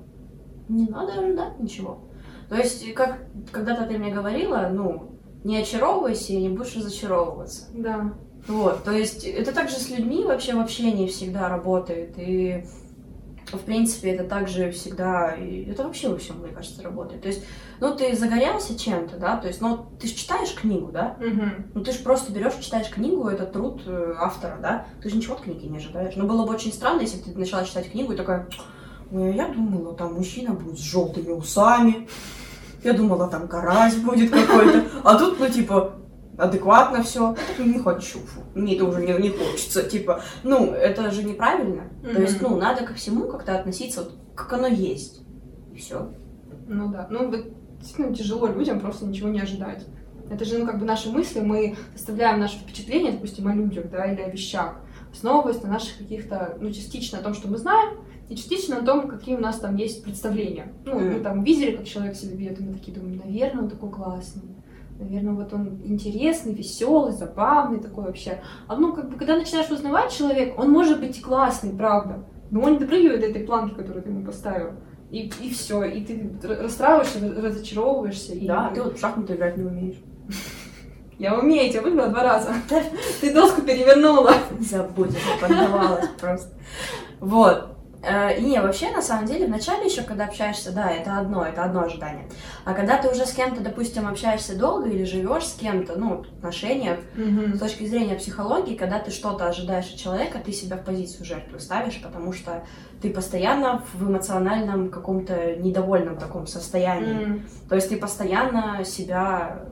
не 0.69 0.87
надо 0.87 1.13
ожидать 1.13 1.61
ничего. 1.61 2.01
То 2.49 2.57
есть, 2.57 2.93
как 2.95 3.19
когда-то 3.53 3.87
ты 3.87 3.99
мне 3.99 4.13
говорила, 4.13 4.69
ну, 4.73 5.11
не 5.45 5.59
очаровывайся 5.59 6.33
и 6.33 6.37
не 6.43 6.49
будешь 6.49 6.75
разочаровываться. 6.77 7.67
Да. 7.75 8.13
Вот, 8.49 8.83
то 8.83 8.91
есть 8.91 9.25
это 9.25 9.53
также 9.53 9.77
с 9.77 9.89
людьми 9.89 10.25
вообще 10.25 10.55
в 10.55 10.61
общении 10.61 11.07
всегда 11.07 11.49
работает, 11.49 12.15
и 12.17 12.65
в 13.51 13.59
принципе 13.61 14.11
это 14.13 14.25
также 14.25 14.71
всегда, 14.71 15.35
это 15.37 15.85
вообще 15.85 16.09
во 16.09 16.17
всем, 16.19 16.39
мне 16.39 16.53
кажется, 16.53 16.83
работает. 16.83 17.23
То 17.23 17.29
есть, 17.29 17.45
ну, 17.81 17.95
ты 17.95 18.17
загорелся 18.17 18.79
чем-то, 18.79 19.17
да, 19.17 19.37
то 19.37 19.49
есть, 19.49 19.61
ну, 19.61 19.87
ты 20.01 20.07
же 20.09 20.15
читаешь 20.15 20.55
книгу, 20.55 20.91
да, 20.93 21.17
Мгм. 21.21 21.71
ну, 21.75 21.83
ты 21.85 21.93
же 21.93 21.99
просто 21.99 22.33
берешь, 22.33 22.55
читаешь 22.61 22.89
книгу, 22.89 23.29
это 23.29 23.45
труд 23.47 23.83
э, 23.87 24.15
автора, 24.19 24.59
да? 24.61 24.87
Ты 25.03 25.11
же 25.11 25.17
ничего 25.17 25.35
от 25.35 25.43
книги 25.43 25.67
не 25.67 25.79
ожидаешь. 25.79 26.15
Но 26.17 26.25
было 26.27 26.47
бы 26.47 26.55
очень 26.55 26.73
странно, 26.73 27.01
если 27.03 27.19
бы 27.19 27.25
ты 27.33 27.39
начала 27.39 27.65
читать 27.65 27.91
книгу 27.91 28.13
и 28.13 28.17
такая, 28.17 28.49
а 29.13 29.19
я 29.19 29.49
думала, 29.49 29.95
там 29.95 30.15
мужчина 30.15 30.55
будет 30.55 30.79
с 30.79 30.83
желтыми 30.83 31.33
усами. 31.33 32.09
Я 32.83 32.95
думала, 32.95 33.29
там 33.29 33.47
карась 33.47 33.95
будет 33.97 34.31
какой-то. 34.31 34.85
А 35.05 35.17
тут, 35.17 35.39
ну, 35.39 35.49
типа, 35.49 35.95
адекватно 36.39 37.03
все. 37.03 37.37
Не 37.59 37.79
хочу. 37.79 38.21
Мне 38.55 38.77
это 38.77 38.85
уже 38.85 39.05
не, 39.05 39.13
не 39.15 39.31
хочется. 39.31 39.83
Типа, 39.83 40.23
ну, 40.43 40.73
это 40.73 41.11
же 41.11 41.23
неправильно. 41.23 41.85
То 42.03 42.21
есть, 42.21 42.41
ну, 42.41 42.57
надо 42.57 42.85
ко 42.85 42.95
всему 42.95 43.29
как-то 43.29 43.59
относиться, 43.59 44.03
вот, 44.03 44.15
как 44.35 44.53
оно 44.53 44.67
есть. 44.67 45.23
И 45.73 45.77
все. 45.77 46.13
Ну 46.67 46.91
да. 46.93 47.07
Ну, 47.11 47.29
вот 47.29 47.45
действительно 47.79 48.15
тяжело 48.15 48.47
людям 48.47 48.81
просто 48.81 49.07
ничего 49.07 49.29
не 49.29 49.41
ожидать. 49.41 49.87
Это 50.31 50.45
же, 50.45 50.59
ну, 50.59 50.67
как 50.67 50.79
бы 50.79 50.87
наши 50.87 51.11
мысли, 51.11 51.41
мы 51.41 51.77
составляем 51.95 52.41
наши 52.41 52.57
впечатления, 52.59 53.13
допустим, 53.13 53.49
о 53.49 53.55
людях, 53.55 53.91
да, 53.91 54.07
или 54.07 54.23
о 54.23 54.31
вещах, 54.31 54.77
основываясь 55.13 55.63
на 55.63 55.69
наших 55.69 55.99
каких-то, 55.99 56.57
ну, 56.61 56.71
частично 56.73 57.19
о 57.19 57.23
том, 57.23 57.35
что 57.35 57.49
мы 57.49 57.59
знаем, 57.59 57.99
и 58.31 58.37
частично 58.37 58.81
на 58.81 58.87
том, 58.87 59.09
какие 59.09 59.35
у 59.37 59.41
нас 59.41 59.59
там 59.59 59.77
есть 59.77 60.03
представления. 60.03 60.73
Ну, 60.87 60.99
мы 60.99 61.11
Мгм. 61.17 61.23
там 61.23 61.45
видели, 61.45 61.77
как 61.77 61.87
человек 61.87 62.17
себя 62.17 62.35
ведет, 62.35 62.61
и 62.61 62.65
мы 62.65 62.73
такие 62.73 62.97
думаем, 62.97 63.21
наверное, 63.23 63.65
он 63.65 63.69
такой 63.69 63.91
классный. 63.91 64.57
Наверное, 65.03 65.35
вот 65.35 65.53
он 65.53 65.81
интересный, 65.85 66.55
веселый, 66.55 67.13
забавный 67.13 67.81
такой 67.81 68.05
вообще. 68.05 68.41
А 68.69 68.77
ну, 68.77 68.93
как 68.93 69.11
бы, 69.11 69.17
когда 69.17 69.37
начинаешь 69.37 69.71
узнавать 69.71 70.13
человека, 70.13 70.55
он 70.61 70.71
может 70.71 71.01
быть 71.01 71.19
и 71.19 71.23
классный, 71.23 71.73
правда. 71.73 72.25
Но 72.51 72.61
он 72.63 72.73
не 72.73 72.79
допрыгивает 72.79 73.21
до 73.21 73.27
этой 73.27 73.45
планки, 73.45 73.75
которую 73.75 74.03
ты 74.03 74.11
ему 74.11 74.25
поставил. 74.25 74.73
И, 75.11 75.31
и 75.41 75.51
все. 75.51 75.85
И 75.85 76.05
ты 76.05 76.31
расстраиваешься, 76.43 77.21
раз- 77.21 77.37
разочаровываешься. 77.37 78.35
И... 78.35 78.47
Да, 78.47 78.71
ты 78.75 78.83
вот 78.83 78.97
в 78.97 79.01
шахматы 79.01 79.35
играть 79.35 79.57
не 79.57 79.65
умеешь. 79.65 80.03
Я 81.19 81.39
умею, 81.39 81.67
я 81.67 81.71
тебя 81.71 81.83
выиграла 81.83 82.09
два 82.09 82.23
раза. 82.23 82.55
Ты 83.21 83.33
доску 83.33 83.63
перевернула. 83.63 84.33
Забудь, 84.59 85.11
это 85.11 85.41
поддавалась 85.41 86.09
просто. 86.21 86.51
Вот. 87.21 87.77
Э, 88.03 88.37
И 88.37 88.43
не, 88.43 88.61
вообще, 88.61 88.91
на 88.91 89.01
самом 89.01 89.27
деле, 89.27 89.47
вначале 89.47 89.87
еще, 89.87 90.03
когда 90.03 90.25
общаешься, 90.25 90.73
да, 90.73 90.91
это 90.91 91.19
одно, 91.19 91.45
это 91.45 91.63
одно 91.63 91.83
ожидание. 91.83 92.25
А 92.65 92.75
когда 92.75 92.99
ты 92.99 93.09
уже 93.09 93.25
с 93.27 93.33
кем-то, 93.33 93.63
допустим, 93.63 94.09
общаешься 94.09 94.59
долго 94.59 94.89
или 94.89 95.05
живешь 95.05 95.47
с 95.47 95.55
кем-то, 95.55 95.97
ну, 95.97 96.23
в 96.25 96.39
отношениях, 96.39 96.99
с 97.55 97.59
точки 97.61 97.87
зрения 97.87 98.17
психологии, 98.17 98.75
когда 98.77 98.99
ты 98.99 99.11
что-то 99.13 99.47
ожидаешь 99.47 99.89
от 99.93 99.97
человека, 99.97 100.39
ты 100.45 100.53
себя 100.53 100.77
в 100.77 100.85
позицию 100.85 101.25
жертвы 101.25 101.61
ставишь, 101.61 102.01
потому 102.03 102.33
что 102.33 102.65
ты 103.01 103.11
постоянно 103.11 103.83
в 103.95 104.09
эмоциональном 104.11 104.91
каком-то 104.91 105.57
недовольном 105.57 106.17
таком 106.19 106.47
состоянии. 106.47 107.23
М. 107.25 107.47
То 107.69 107.77
есть 107.77 107.89
ты 107.89 107.97
постоянно 107.97 108.85
себя 108.85 109.67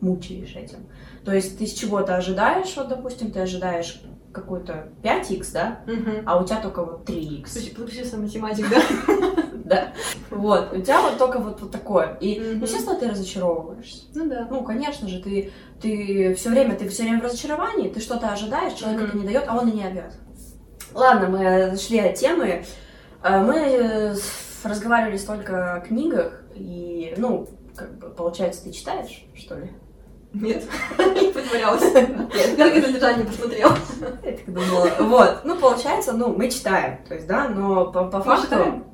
мучаешь 0.00 0.56
этим. 0.56 0.86
То 1.24 1.34
есть 1.34 1.58
ты 1.58 1.66
с 1.66 1.74
чего-то 1.74 2.16
ожидаешь, 2.16 2.74
вот, 2.76 2.88
допустим, 2.88 3.30
ты 3.30 3.40
ожидаешь 3.40 4.02
какой-то 4.32 4.88
5х, 5.02 5.52
да, 5.52 5.80
Мгм. 5.86 6.22
а 6.26 6.40
у 6.40 6.44
тебя 6.46 6.60
только 6.60 6.84
вот 6.84 7.08
3х. 7.08 7.46
Слушай, 7.46 7.74
подключился 7.74 8.16
математик, 8.16 8.66
да? 8.70 8.80
Да. 9.70 9.92
Вот, 10.30 10.72
у 10.72 10.80
тебя 10.80 11.00
вот 11.00 11.16
только 11.16 11.38
вот, 11.38 11.60
вот 11.60 11.70
такое. 11.70 12.16
И, 12.20 12.40
ну, 12.56 12.62
естественно, 12.62 12.98
ты 12.98 13.08
разочаровываешься. 13.08 14.02
Ну 14.16 14.28
да. 14.28 14.48
Ну, 14.50 14.64
конечно 14.64 15.06
же, 15.06 15.22
ты, 15.22 15.52
ты 15.80 16.34
все 16.34 16.48
время, 16.50 16.74
ты 16.74 16.88
все 16.88 17.04
время 17.04 17.20
в 17.20 17.24
разочаровании, 17.24 17.88
ты 17.88 18.00
что-то 18.00 18.30
ожидаешь, 18.32 18.72
человек 18.72 19.02
это 19.08 19.16
не 19.16 19.24
дает, 19.24 19.44
а 19.46 19.56
он 19.56 19.68
и 19.68 19.72
не 19.72 19.84
обязан. 19.84 20.18
Ладно, 20.92 21.28
мы 21.28 21.70
зашли 21.70 22.00
от 22.00 22.16
темы. 22.16 22.64
Э, 23.22 23.40
Мы 23.44 23.54
э, 23.54 24.14
разговаривали 24.64 25.16
столько 25.18 25.74
о 25.74 25.80
книгах, 25.80 26.42
и, 26.56 27.14
ну, 27.16 27.46
как 27.76 27.96
бы, 27.98 28.08
получается, 28.10 28.64
ты 28.64 28.72
читаешь, 28.72 29.24
что 29.36 29.54
ли? 29.56 29.70
Нет, 30.32 30.64
не 30.98 31.32
притворялась. 31.32 31.92
Как 31.92 32.84
содержание 32.84 33.26
посмотрел. 33.26 33.70
Я 34.22 34.32
так 34.32 34.54
думала. 34.54 34.90
Вот, 35.00 35.40
ну, 35.44 35.56
получается, 35.56 36.12
ну, 36.12 36.34
мы 36.36 36.50
читаем, 36.50 37.04
то 37.08 37.14
есть, 37.14 37.26
да, 37.26 37.48
но 37.48 37.90
по, 37.90 38.04
по 38.04 38.20
факту... 38.22 38.84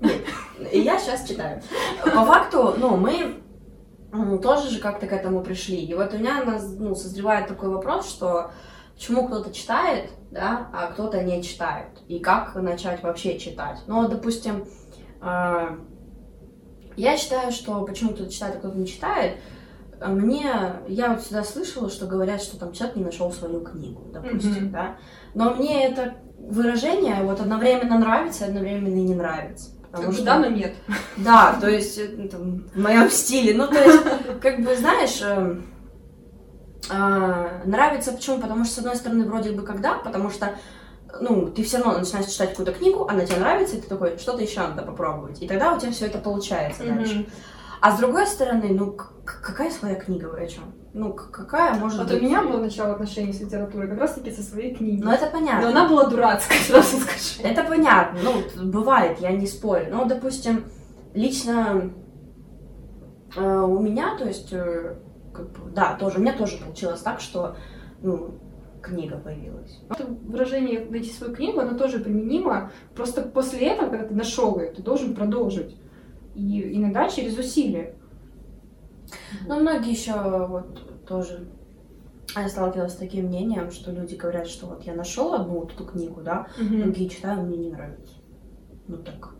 Нет, 0.00 0.22
и 0.70 0.80
я 0.80 0.98
сейчас 0.98 1.28
читаю. 1.28 1.62
По 2.02 2.24
факту, 2.24 2.74
ну, 2.78 2.96
мы 2.96 3.42
тоже 4.38 4.70
же 4.70 4.80
как-то 4.80 5.06
к 5.06 5.12
этому 5.12 5.42
пришли. 5.42 5.84
И 5.84 5.94
вот 5.94 6.12
у 6.14 6.18
меня 6.18 6.44
нас, 6.44 6.66
ну, 6.78 6.94
созревает 6.94 7.48
такой 7.48 7.68
вопрос, 7.68 8.08
что 8.08 8.50
почему 8.94 9.26
кто-то 9.26 9.52
читает, 9.52 10.10
да, 10.30 10.68
а 10.72 10.88
кто-то 10.92 11.22
не 11.22 11.42
читает. 11.42 11.88
И 12.08 12.18
как 12.18 12.54
начать 12.54 13.02
вообще 13.02 13.38
читать. 13.38 13.78
Ну, 13.86 14.08
допустим, 14.08 14.66
а, 15.20 15.78
я 16.96 17.16
считаю, 17.16 17.52
что 17.52 17.82
почему 17.84 18.12
кто-то 18.12 18.30
читает, 18.30 18.56
а 18.56 18.58
кто-то 18.58 18.78
не 18.78 18.86
читает, 18.86 19.36
мне, 20.08 20.50
я 20.88 21.08
вот 21.10 21.22
всегда 21.22 21.44
слышала, 21.44 21.90
что 21.90 22.06
говорят, 22.06 22.42
что 22.42 22.58
там 22.58 22.72
человек 22.72 22.96
не 22.96 23.04
нашел 23.04 23.32
свою 23.32 23.60
книгу, 23.60 24.10
допустим, 24.12 24.64
Мгм. 24.64 24.70
да. 24.72 24.96
Но 25.34 25.54
мне 25.54 25.86
это 25.88 26.14
выражение 26.38 27.22
вот 27.22 27.40
одновременно 27.40 27.98
нравится, 27.98 28.46
одновременно 28.46 28.88
и 28.88 29.02
не 29.02 29.14
нравится. 29.14 29.70
Потому 29.90 30.06
Как 30.08 30.14
что, 30.14 30.24
Да, 30.24 30.38
но 30.38 30.46
нет. 30.46 30.74
да, 31.18 31.58
то 31.60 31.68
есть 31.68 31.98
это 31.98 32.28
там 32.28 32.64
в 32.74 32.80
моем 32.80 33.10
стиле. 33.10 33.54
Ну, 33.54 33.66
то 33.68 33.74
есть, 33.82 34.02
как 34.40 34.60
бы, 34.62 34.74
знаешь, 34.76 35.20
эм, 35.22 35.66
а, 36.90 37.62
нравится 37.64 38.12
почему? 38.12 38.38
Потому 38.40 38.64
что, 38.64 38.74
с 38.74 38.78
одной 38.78 38.96
стороны, 38.96 39.24
вроде 39.24 39.52
бы 39.52 39.62
когда, 39.62 39.94
потому 39.98 40.30
что 40.30 40.50
ну, 41.20 41.48
ты 41.50 41.62
все 41.62 41.78
равно 41.78 41.98
начинаешь 41.98 42.26
читать 42.26 42.50
какую-то 42.50 42.72
книгу, 42.72 43.06
она 43.08 43.26
тебе 43.26 43.38
нравится, 43.38 43.76
и 43.76 43.80
ты 43.80 43.88
такой, 43.88 44.16
что-то 44.18 44.42
еще 44.42 44.60
надо 44.60 44.82
попробовать. 44.82 45.42
И 45.42 45.46
тогда 45.46 45.74
у 45.74 45.78
тебя 45.78 45.92
все 45.92 46.06
это 46.06 46.18
получается 46.18 46.84
дальше. 46.84 47.26
А 47.82 47.90
с 47.90 47.98
другой 47.98 48.28
стороны, 48.28 48.68
ну, 48.68 48.96
какая 49.24 49.68
своя 49.72 49.96
книга, 49.96 50.32
о 50.32 50.46
чем? 50.46 50.72
Ну, 50.94 51.12
какая 51.12 51.74
может 51.74 51.98
Вот 51.98 52.08
быть... 52.10 52.22
у 52.22 52.24
меня 52.24 52.42
было 52.42 52.58
начало 52.58 52.92
отношений 52.92 53.32
с 53.32 53.40
литературой 53.40 53.88
как 53.88 53.98
раз 53.98 54.14
таки 54.14 54.30
со 54.30 54.40
своей 54.40 54.72
книги. 54.72 55.02
Ну, 55.02 55.10
это 55.10 55.26
понятно. 55.26 55.62
Но 55.62 55.68
она 55.70 55.88
была 55.88 56.06
дурацкая, 56.06 56.58
сразу 56.60 56.98
скажу. 56.98 57.42
Это 57.42 57.64
понятно, 57.64 58.20
ну, 58.22 58.70
бывает, 58.70 59.18
я 59.18 59.32
не 59.32 59.48
спорю. 59.48 59.86
Но, 59.90 60.04
допустим, 60.04 60.66
лично 61.12 61.90
э, 63.36 63.44
у 63.44 63.80
меня, 63.80 64.16
то 64.16 64.26
есть, 64.26 64.52
э, 64.52 64.94
как 65.34 65.50
бы, 65.50 65.72
да, 65.72 65.94
тоже, 65.94 66.18
у 66.18 66.20
меня 66.20 66.34
тоже 66.34 66.58
получилось 66.58 67.00
так, 67.00 67.18
что, 67.18 67.56
ну, 68.00 68.38
книга 68.80 69.16
появилась. 69.16 69.80
Это 69.90 70.06
выражение 70.06 70.86
«найти 70.88 71.10
свою 71.10 71.34
книгу», 71.34 71.58
оно 71.58 71.76
тоже 71.76 71.98
применимо. 71.98 72.70
Просто 72.94 73.22
после 73.22 73.66
этого, 73.66 73.90
когда 73.90 74.06
ты 74.06 74.14
нашел 74.14 74.60
ее, 74.60 74.70
ты 74.70 74.82
должен 74.82 75.16
продолжить. 75.16 75.76
И 76.34 76.76
иногда 76.76 77.08
через 77.08 77.36
усилия. 77.38 77.94
Но 79.46 79.60
многие 79.60 79.90
еще 79.90 80.46
вот 80.46 81.04
тоже 81.06 81.48
я 82.34 82.48
сталкивалась 82.48 82.92
с 82.92 82.96
таким 82.96 83.26
мнением, 83.26 83.70
что 83.70 83.90
люди 83.90 84.14
говорят, 84.14 84.46
что 84.46 84.66
вот 84.66 84.84
я 84.84 84.94
нашел 84.94 85.34
одну 85.34 85.60
вот 85.60 85.72
эту 85.72 85.84
книгу, 85.84 86.22
да, 86.22 86.46
Мгм. 86.56 86.82
другие 86.82 87.10
читаю, 87.10 87.42
мне 87.42 87.58
не 87.58 87.70
нравится. 87.70 88.14
Ну 88.88 88.96
так, 88.98 89.34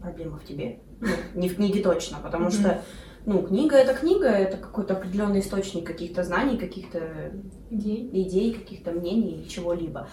проблема 0.00 0.38
в 0.38 0.44
тебе. 0.44 0.80
Ну, 1.00 1.08
не 1.34 1.48
в 1.48 1.56
книге 1.56 1.82
точно, 1.82 2.18
потому 2.22 2.44
Мгм. 2.44 2.52
что, 2.52 2.82
ну, 3.26 3.42
книга 3.42 3.76
это 3.76 3.94
книга, 3.94 4.28
это 4.28 4.58
какой-то 4.58 4.94
определенный 4.94 5.40
источник 5.40 5.84
каких-то 5.86 6.22
знаний, 6.22 6.56
каких-то 6.58 7.32
Идей. 7.70 8.08
идей, 8.12 8.52
каких-то 8.54 8.92
мнений 8.92 9.40
или 9.40 9.48
чего-либо. 9.48 10.08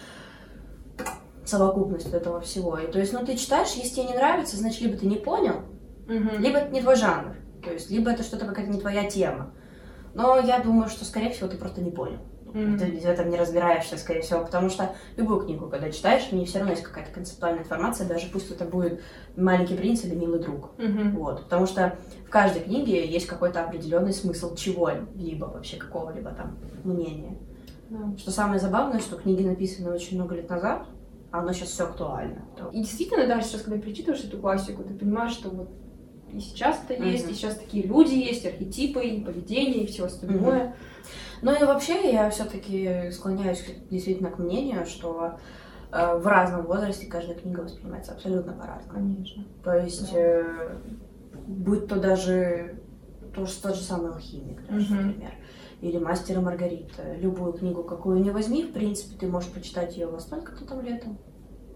Совокупность 1.46 2.12
этого 2.14 2.42
всего. 2.42 2.78
И 2.78 2.92
то 2.92 3.00
есть, 3.00 3.14
ну, 3.14 3.26
ты 3.26 3.38
читаешь, 3.38 3.72
если 3.74 3.96
тебе 4.02 4.08
не 4.08 4.16
нравится, 4.16 4.58
значит, 4.58 4.82
либо 4.82 4.98
ты 4.98 5.06
не 5.06 5.16
понял, 5.18 5.62
Мгм. 6.08 6.40
либо 6.40 6.58
это 6.58 6.74
не 6.74 6.82
твой 6.82 6.96
жанр. 6.96 7.36
То 7.64 7.72
есть, 7.72 7.90
либо 7.90 8.12
это 8.12 8.24
что-то 8.24 8.46
какая-то 8.46 8.72
не 8.72 8.80
твоя 8.80 9.10
тема. 9.10 9.52
Но 10.14 10.40
я 10.40 10.60
думаю, 10.60 10.90
что, 10.90 11.06
скорее 11.06 11.32
всего, 11.32 11.48
ты 11.48 11.58
просто 11.58 11.82
не 11.82 11.92
понял. 11.92 12.20
Мгм. 12.54 12.80
Ты 12.80 12.86
в 12.86 13.06
этом 13.06 13.30
не 13.30 13.38
разбираешься, 13.38 13.98
скорее 13.98 14.22
всего, 14.22 14.44
потому 14.44 14.70
что 14.70 14.96
любую 15.18 15.42
книгу, 15.42 15.68
когда 15.68 15.92
читаешь, 15.92 16.24
в 16.24 16.32
ней 16.32 16.46
все 16.46 16.60
равно 16.60 16.72
есть 16.72 16.84
какая-то 16.84 17.12
концептуальная 17.12 17.64
информация, 17.64 18.08
даже 18.08 18.28
пусть 18.32 18.50
это 18.50 18.66
будет 18.66 19.02
«Маленький 19.36 19.76
принц» 19.76 20.04
или 20.06 20.16
«Милый 20.16 20.40
друг». 20.40 20.72
Мгм. 20.78 21.18
Вот, 21.18 21.44
потому 21.44 21.68
что 21.68 21.98
в 22.26 22.30
каждой 22.30 22.62
книге 22.62 23.06
есть 23.06 23.28
какой-то 23.28 23.64
определенный 23.64 24.14
смысл 24.14 24.56
чего-либо, 24.56 25.46
вообще 25.46 25.78
какого-либо 25.78 26.32
там 26.32 26.58
мнения. 26.84 27.38
Да. 27.90 28.18
Что 28.18 28.32
самое 28.32 28.60
забавное, 28.60 29.00
что 29.00 29.18
книги 29.18 29.44
написаны 29.44 29.92
очень 29.92 30.18
много 30.18 30.36
лет 30.36 30.50
назад, 30.50 30.86
а 31.32 31.40
оно 31.40 31.54
сейчас 31.54 31.70
все 31.70 31.84
актуально. 31.84 32.46
И 32.72 32.80
действительно, 32.80 33.28
даже 33.28 33.46
сейчас, 33.46 33.62
когда 33.62 33.80
перечитываешь 33.80 34.24
эту 34.24 34.40
классику, 34.40 34.84
ты 34.84 34.94
понимаешь, 34.94 35.34
что 35.34 35.50
вот 35.50 35.70
и 36.34 36.40
сейчас 36.40 36.82
это 36.88 37.02
есть, 37.04 37.30
и 37.30 37.34
сейчас 37.34 37.56
такие 37.56 37.86
люди 37.88 38.14
есть, 38.14 38.46
архетипы, 38.46 39.04
и 39.04 39.22
поведение, 39.24 39.84
и 39.84 39.88
все 39.88 40.06
остальное. 40.06 40.76
Ну 41.42 41.52
и 41.54 41.64
вообще 41.66 42.12
я 42.12 42.30
все-таки 42.30 43.12
склоняюсь 43.12 43.64
действительно 43.90 44.30
к 44.30 44.40
мнению, 44.40 44.86
что 44.86 45.38
э, 45.92 46.18
в 46.18 46.26
разном 46.28 46.66
возрасте 46.66 47.06
каждая 47.08 47.36
книга 47.38 47.62
воспринимается 47.62 48.12
абсолютно 48.14 48.54
по-разному. 48.54 49.16
Конечно. 49.16 49.46
То 49.64 49.74
есть, 49.78 50.12
Да. 50.12 50.18
э, 50.20 50.78
будь 51.48 51.88
то 51.88 51.98
даже 52.00 52.82
то, 53.34 53.46
что 53.46 53.70
тот 53.70 53.78
же 53.78 53.84
самый 53.84 54.12
алхимик, 54.12 54.66
даже, 54.68 54.94
Мгм. 54.94 55.08
например, 55.08 55.32
или 55.82 55.98
Мастер 56.00 56.40
и 56.40 56.42
Маргарита. 56.42 57.14
Любую 57.20 57.54
книгу, 57.54 57.84
какую 57.84 58.20
не 58.20 58.32
возьми, 58.32 58.64
в 58.64 58.74
принципе, 58.74 59.16
ты 59.18 59.28
можешь 59.28 59.52
прочитать 59.52 59.96
ее 59.96 60.08
во 60.08 60.20
столько-то 60.20 60.66
там 60.66 60.82
летом, 60.82 61.18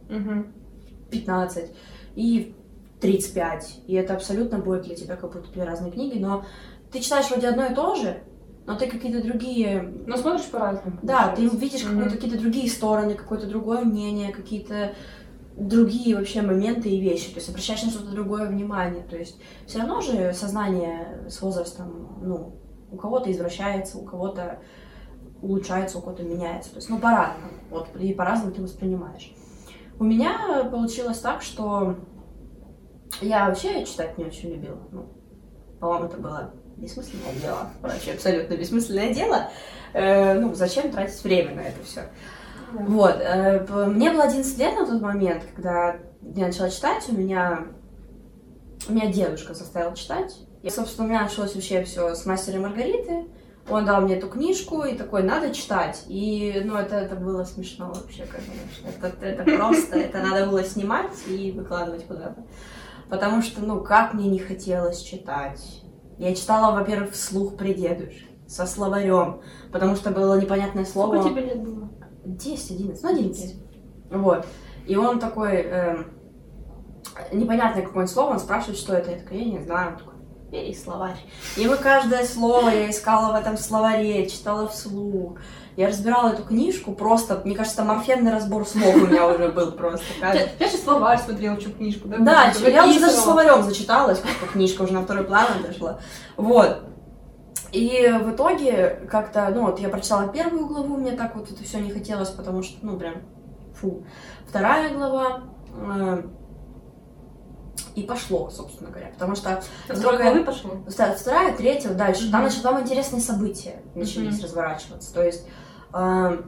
Мгм. 0.10 0.52
15 1.12 1.72
и 2.16 2.56
35. 3.02 3.82
И 3.88 3.96
это 3.96 4.14
абсолютно 4.14 4.60
будет 4.60 4.84
для 4.84 4.96
тебя 4.96 5.16
как 5.16 5.34
будто 5.34 5.52
две 5.52 5.64
разные 5.64 5.92
книги, 5.92 6.20
но 6.20 6.46
ты 6.92 7.00
читаешь 7.00 7.30
вроде 7.30 7.48
одно 7.48 7.66
и 7.66 7.74
то 7.74 7.96
же, 7.96 8.22
но 8.66 8.76
ты 8.76 8.88
какие-то 8.88 9.24
другие 9.24 9.82
Но 10.06 10.18
смотришь 10.18 10.46
по-разному. 10.46 11.00
Да, 11.02 11.34
ты 11.36 11.48
видишь 11.48 11.84
какие-то 11.84 12.10
какие-то 12.12 12.40
другие 12.40 12.70
стороны, 12.70 13.16
какое-то 13.16 13.48
другое 13.48 13.82
мнение, 13.82 14.32
какие-то 14.32 14.94
другие 15.58 16.16
вообще 16.16 16.42
моменты 16.42 16.90
и 16.90 17.00
вещи, 17.00 17.30
то 17.30 17.36
есть 17.36 17.50
обращаешь 17.50 17.84
на 17.84 17.90
что-то 17.90 18.12
другое 18.12 18.48
внимание, 18.48 19.04
то 19.04 19.18
есть 19.18 19.38
все 19.68 19.80
равно 19.80 20.00
же 20.02 20.34
сознание 20.34 21.26
с 21.30 21.42
возрастом, 21.42 22.20
ну, 22.22 22.56
у 22.90 22.96
кого-то 22.96 23.32
извращается, 23.32 23.98
у 23.98 24.04
кого-то 24.04 24.60
улучшается, 25.42 25.98
у 25.98 26.02
кого-то 26.02 26.24
меняется, 26.24 26.72
то 26.72 26.78
есть, 26.78 26.90
ну, 26.90 27.00
по-разному, 27.00 27.52
вот, 27.70 27.90
и 28.00 28.14
по-разному 28.14 28.54
ты 28.54 28.62
воспринимаешь. 28.62 29.34
У 30.00 30.04
меня 30.04 30.68
получилось 30.72 31.20
так, 31.20 31.42
что 31.42 31.98
я 33.20 33.48
вообще 33.48 33.86
читать 33.86 34.18
не 34.18 34.26
очень 34.26 34.54
любила, 34.54 34.80
ну, 34.92 35.10
по-моему, 35.80 36.06
это 36.06 36.18
было 36.18 36.54
бессмысленное 36.78 37.34
дело, 37.42 37.70
вообще 37.82 38.14
абсолютно 38.14 38.56
бессмысленное 38.56 39.14
дело, 39.14 39.50
Э, 39.94 40.40
ну, 40.40 40.54
зачем 40.54 40.92
тратить 40.92 41.24
время 41.24 41.56
на 41.56 41.62
это 41.62 41.84
все? 41.84 42.02
Да. 42.74 42.84
Вот, 42.86 43.18
э, 43.20 43.86
мне 43.88 44.12
было 44.12 44.24
11 44.24 44.58
лет 44.58 44.76
на 44.80 44.86
тот 44.86 45.02
момент, 45.02 45.44
когда 45.54 45.98
я 46.36 46.48
начала 46.48 46.70
читать, 46.70 47.04
у 47.10 47.14
меня, 47.14 47.68
у 48.88 48.94
меня 48.94 49.12
дедушка 49.12 49.54
заставил 49.54 49.94
читать. 49.94 50.38
И, 50.64 50.70
собственно, 50.70 51.08
у 51.08 51.10
меня 51.10 51.24
началось 51.24 51.56
вообще 51.56 51.84
все 51.84 52.16
с 52.16 52.26
Мастера 52.26 52.60
Маргариты. 52.60 53.26
Он 53.70 53.86
дал 53.86 54.02
мне 54.02 54.16
эту 54.16 54.28
книжку 54.28 54.84
и 54.84 54.96
такой, 54.96 55.24
надо 55.24 55.54
читать. 55.54 56.04
И, 56.08 56.62
ну, 56.64 56.76
это, 56.76 56.96
это 56.96 57.16
было 57.16 57.44
смешно 57.44 57.88
вообще, 57.88 58.26
конечно. 58.26 59.08
Это, 59.08 59.26
это 59.26 59.44
просто, 59.58 60.00
это 60.00 60.20
надо 60.20 60.48
было 60.48 60.64
снимать 60.64 61.12
и 61.28 61.52
выкладывать 61.52 62.06
куда-то. 62.06 62.44
Потому 63.12 63.42
что, 63.42 63.60
ну, 63.60 63.82
как 63.82 64.14
мне 64.14 64.30
не 64.30 64.40
хотелось 64.40 65.02
читать. 65.02 65.84
Я 66.18 66.34
читала, 66.34 66.74
во-первых, 66.74 67.12
вслух 67.12 67.58
при 67.58 67.74
дедушке, 67.74 68.30
со 68.48 68.66
словарем, 68.66 69.42
потому 69.70 69.98
что 69.98 70.12
было 70.12 70.40
непонятное 70.40 70.86
слово. 70.86 71.20
Сколько 71.20 71.30
тебе 71.30 71.42
лет 71.42 71.62
было? 71.62 71.90
10, 72.24 72.72
11, 72.72 73.04
ну 73.04 73.10
11. 73.10 73.56
Вот. 74.12 74.48
И 74.88 74.96
он 74.96 75.20
такой, 75.20 75.58
эм, 75.58 76.14
непонятное 77.34 77.84
какое-нибудь 77.84 78.14
слово, 78.14 78.32
он 78.32 78.40
спрашивает, 78.40 78.78
что 78.80 78.94
это. 78.94 79.12
Я 79.12 79.18
такая, 79.18 79.40
я 79.40 79.46
не 79.46 79.60
знаю. 79.60 79.92
Он 79.92 79.98
такой, 79.98 80.14
бери 80.50 80.74
словарь. 80.74 81.20
И 81.58 81.68
мы 81.68 81.76
каждое 81.76 82.24
слово 82.24 82.70
я 82.70 82.90
искала 82.90 83.34
в 83.34 83.36
этом 83.36 83.58
словаре, 83.58 84.30
читала 84.30 84.70
вслух. 84.70 85.38
Я 85.78 85.88
разбирала 85.88 86.34
эту 86.34 86.44
книжку 86.44 86.92
просто, 86.94 87.42
мне 87.46 87.56
кажется, 87.56 87.78
там 87.78 87.92
орфенный 87.92 88.32
разбор 88.32 88.68
слов 88.68 88.96
у 88.96 89.08
меня 89.08 89.28
уже 89.28 89.50
был 89.50 89.72
просто. 89.72 90.04
Я, 90.22 90.50
сейчас 90.60 90.84
словарь 90.84 91.20
смотрела, 91.20 91.60
что 91.60 91.72
книжку, 91.72 92.08
да? 92.10 92.18
Да, 92.18 92.52
Что-то 92.52 92.70
я 92.70 92.86
уже 92.86 93.00
даже 93.00 93.16
словарем 93.16 93.64
зачиталась, 93.64 94.20
как 94.20 94.52
книжка 94.52 94.82
уже 94.82 94.94
на 94.94 95.04
второй 95.04 95.24
план 95.24 95.48
дошла. 95.66 96.00
Вот. 96.36 96.84
И 97.72 98.14
в 98.22 98.32
итоге 98.32 99.08
как-то, 99.10 99.50
ну 99.54 99.68
вот 99.68 99.80
я 99.80 99.88
прочитала 99.88 100.28
первую 100.28 100.68
главу, 100.68 100.98
мне 100.98 101.14
так 101.14 101.36
вот 101.36 101.50
это 101.50 101.64
все 101.64 101.80
не 101.80 101.90
хотелось, 101.90 102.30
потому 102.30 102.64
что, 102.64 102.86
ну 102.86 102.98
прям, 102.98 103.16
фу. 103.74 104.04
Вторая 104.50 104.94
глава, 104.94 105.44
э, 105.74 106.24
и 107.96 108.04
пошло, 108.04 108.50
собственно 108.50 108.90
говоря, 108.90 109.10
потому 109.14 109.36
что 109.36 109.62
Только- 109.88 110.24
главы 110.24 110.44
пошло. 110.44 110.72
Вторая, 110.88 111.16
вторая, 111.16 111.56
третья, 111.58 111.90
дальше. 111.90 112.30
Там, 112.32 112.42
Мгм. 112.42 112.50
начали, 112.50 112.62
там 112.64 112.82
интересные 112.82 113.22
события 113.22 113.82
начались 113.96 114.36
Мгм. 114.38 114.44
разворачиваться. 114.44 115.14
То 115.14 115.24
есть 115.24 115.46
э, 115.94 116.42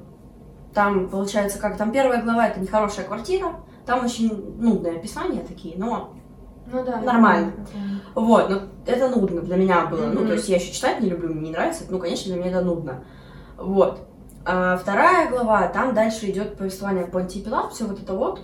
там 0.73 1.09
получается 1.09 1.59
как 1.59 1.77
там 1.77 1.91
первая 1.91 2.21
глава 2.21 2.47
это 2.47 2.59
нехорошая 2.59 3.05
квартира, 3.05 3.59
там 3.85 4.05
очень 4.05 4.55
нудные 4.59 4.97
описания 4.97 5.41
такие, 5.41 5.75
но 5.77 6.13
Ну 6.71 6.83
да. 6.85 6.99
Нормально. 7.01 7.51
помню. 7.73 7.99
вот, 8.15 8.49
но 8.49 8.61
это 8.85 9.09
нудно 9.09 9.41
для 9.41 9.57
меня 9.57 9.85
было. 9.87 10.05
Ну, 10.07 10.19
Мгм. 10.21 10.27
то 10.27 10.33
есть 10.33 10.47
я 10.47 10.55
еще 10.55 10.71
читать 10.71 11.01
не 11.01 11.09
люблю, 11.09 11.33
мне 11.33 11.41
не 11.47 11.51
нравится, 11.51 11.83
ну, 11.89 11.99
конечно, 11.99 12.31
для 12.33 12.41
меня 12.41 12.51
это 12.57 12.61
нудно. 12.65 13.03
Вот. 13.57 14.07
А 14.45 14.77
вторая 14.77 15.29
глава, 15.29 15.67
там 15.67 15.93
дальше 15.93 16.29
идет 16.29 16.57
повествование 16.57 17.05
Понтий 17.05 17.41
Пилат, 17.41 17.73
все 17.73 17.85
вот 17.85 18.01
это 18.01 18.13
вот. 18.13 18.41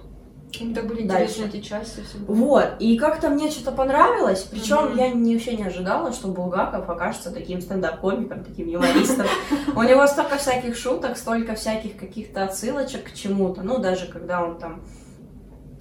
Мне 0.60 0.74
так 0.74 0.88
были 0.88 1.08
Дальше. 1.08 1.42
интересны 1.42 1.58
эти 1.58 1.64
части 1.64 2.02
всегда. 2.02 2.34
Вот, 2.34 2.68
и 2.80 2.98
как-то 2.98 3.30
мне 3.30 3.52
что-то 3.52 3.72
понравилось, 3.72 4.42
причем 4.50 4.90
Мгм. 4.90 4.98
я 4.98 5.10
не, 5.10 5.36
вообще 5.36 5.56
не 5.56 5.64
ожидала, 5.64 6.12
что 6.12 6.28
Булгаков 6.30 6.90
окажется 6.90 7.32
таким 7.32 7.62
стендап-комиком, 7.62 8.44
таким 8.44 8.68
юмористом. 8.68 9.28
У 9.76 9.84
него 9.84 10.08
столько 10.08 10.38
всяких 10.38 10.76
шуток, 10.76 11.18
столько 11.18 11.54
всяких 11.56 11.98
каких-то 11.98 12.44
отсылочек 12.44 13.12
к 13.12 13.14
чему-то, 13.14 13.62
ну, 13.62 13.78
даже 13.78 14.08
когда 14.08 14.44
он 14.44 14.58
там... 14.58 14.82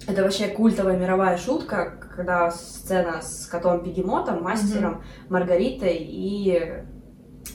Это 0.07 0.23
вообще 0.23 0.47
культовая 0.47 0.97
мировая 0.97 1.37
шутка, 1.37 1.99
когда 2.15 2.49
сцена 2.51 3.21
с 3.21 3.45
котом 3.47 3.83
Бегемотом, 3.83 4.41
мастером, 4.43 5.03
Маргаритой 5.29 5.97
и 5.97 6.83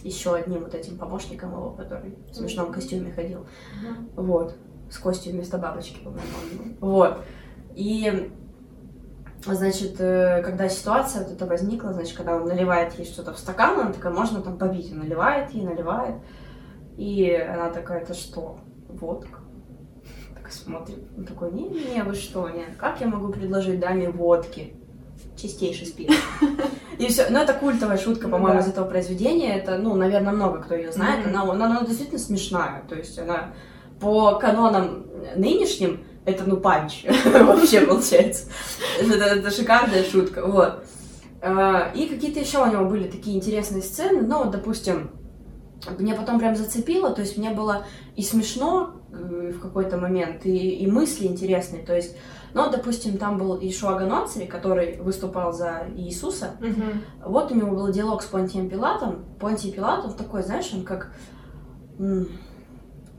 еще 0.03 0.35
одним 0.35 0.61
вот 0.65 0.75
этим 0.75 0.99
помощником 0.99 1.53
его, 1.53 1.71
который 1.71 2.15
в 2.31 2.35
смешном 2.35 2.73
костюме 2.73 3.13
ходил. 3.13 3.47
Мгм. 3.83 4.11
Вот. 4.17 4.57
С 4.95 4.99
костью 4.99 5.33
вместо 5.33 5.59
бабочки, 5.59 5.99
по-моему. 6.05 6.77
Вот. 6.79 7.19
И, 7.75 8.31
значит, 9.45 9.97
э, 9.99 10.41
когда 10.45 10.69
ситуация 10.69 11.25
вот 11.25 11.33
эта 11.33 11.47
возникла, 11.47 11.93
значит, 11.93 12.17
когда 12.17 12.37
он 12.37 12.47
наливает 12.47 12.97
ей 12.97 13.05
что-то 13.05 13.35
в 13.35 13.39
стакан, 13.41 13.81
она 13.81 13.93
такая, 13.93 14.13
можно 14.13 14.41
там 14.41 14.57
попить. 14.57 14.93
Он 14.93 15.01
наливает 15.01 15.51
ей, 15.51 15.65
наливает. 15.65 16.15
И 16.97 17.29
она 17.29 17.71
такая, 17.71 18.03
это 18.03 18.15
что? 18.15 18.61
Водка. 18.89 19.41
Так 20.37 20.53
смотрит. 20.53 21.03
Он 21.19 21.25
такой, 21.25 21.51
не-не-не, 21.51 22.05
вы 22.05 22.15
что, 22.15 22.49
нет, 22.49 22.77
как 22.79 23.01
я 23.01 23.09
могу 23.09 23.33
предложить 23.33 23.81
даме 23.81 24.11
водки? 24.11 24.77
Чистейший 25.37 25.89
спирт. 25.89 26.15
И 26.99 27.09
все. 27.09 27.27
Ну, 27.31 27.41
это 27.41 27.53
культовая 27.53 27.99
шутка, 27.99 28.29
Ну 28.29 28.37
по-моему, 28.37 28.61
из 28.61 28.69
этого 28.69 28.89
произведения. 28.89 29.57
Это, 29.59 29.77
ну, 29.77 29.97
наверное, 29.97 30.33
много 30.33 30.61
кто 30.61 30.77
ее 30.77 30.93
знает. 30.93 31.27
Она, 31.27 31.43
она 31.43 31.85
действительно 31.85 32.21
смешная. 32.21 32.85
То 32.89 32.95
есть 32.95 33.19
она 33.19 33.55
по 34.05 34.39
канонам 34.39 35.07
нынешним 35.35 36.05
это, 36.27 36.45
ну, 36.47 36.59
панч 36.59 37.05
вообще 37.25 37.81
получается. 37.81 38.49
Это, 39.01 39.51
шикарная 39.51 40.05
шутка, 40.05 40.47
вот. 40.47 40.85
А, 41.41 41.91
И 41.95 42.07
какие-то 42.07 42.41
еще 42.41 42.63
у 42.63 42.71
него 42.71 42.85
были 42.85 43.09
такие 43.09 43.37
интересные 43.39 43.83
сцены, 43.83 44.21
ну, 44.23 44.45
вот, 44.45 44.51
допустим, 44.51 45.11
мне 45.99 46.15
потом 46.15 46.39
прям 46.39 46.55
зацепило, 46.55 47.11
то 47.15 47.23
есть 47.23 47.39
мне 47.39 47.51
было 47.51 47.85
и 48.17 48.23
смешно 48.23 49.01
э, 49.13 49.53
в 49.57 49.61
какой-то 49.61 49.97
момент, 49.97 50.45
и, 50.47 50.57
и 50.77 50.87
мысли 50.91 51.27
интересные, 51.27 51.83
то 51.83 51.95
есть, 51.95 52.17
ну, 52.55 52.71
допустим, 52.71 53.17
там 53.19 53.37
был 53.39 53.59
Ишуа 53.61 53.95
Ганоцери, 53.99 54.47
который 54.47 54.99
выступал 55.01 55.53
за 55.53 55.87
Иисуса, 55.97 56.57
Мгм. 56.61 57.03
вот 57.25 57.51
у 57.53 57.55
него 57.55 57.75
был 57.75 57.89
диалог 57.93 58.23
с 58.23 58.27
Понтием 58.27 58.69
Пилатом. 58.69 59.25
Понтий 59.41 59.73
Пилат, 59.73 60.05
он 60.05 60.13
такой, 60.15 60.43
знаешь, 60.43 60.71
он 60.75 60.85
как, 60.85 61.13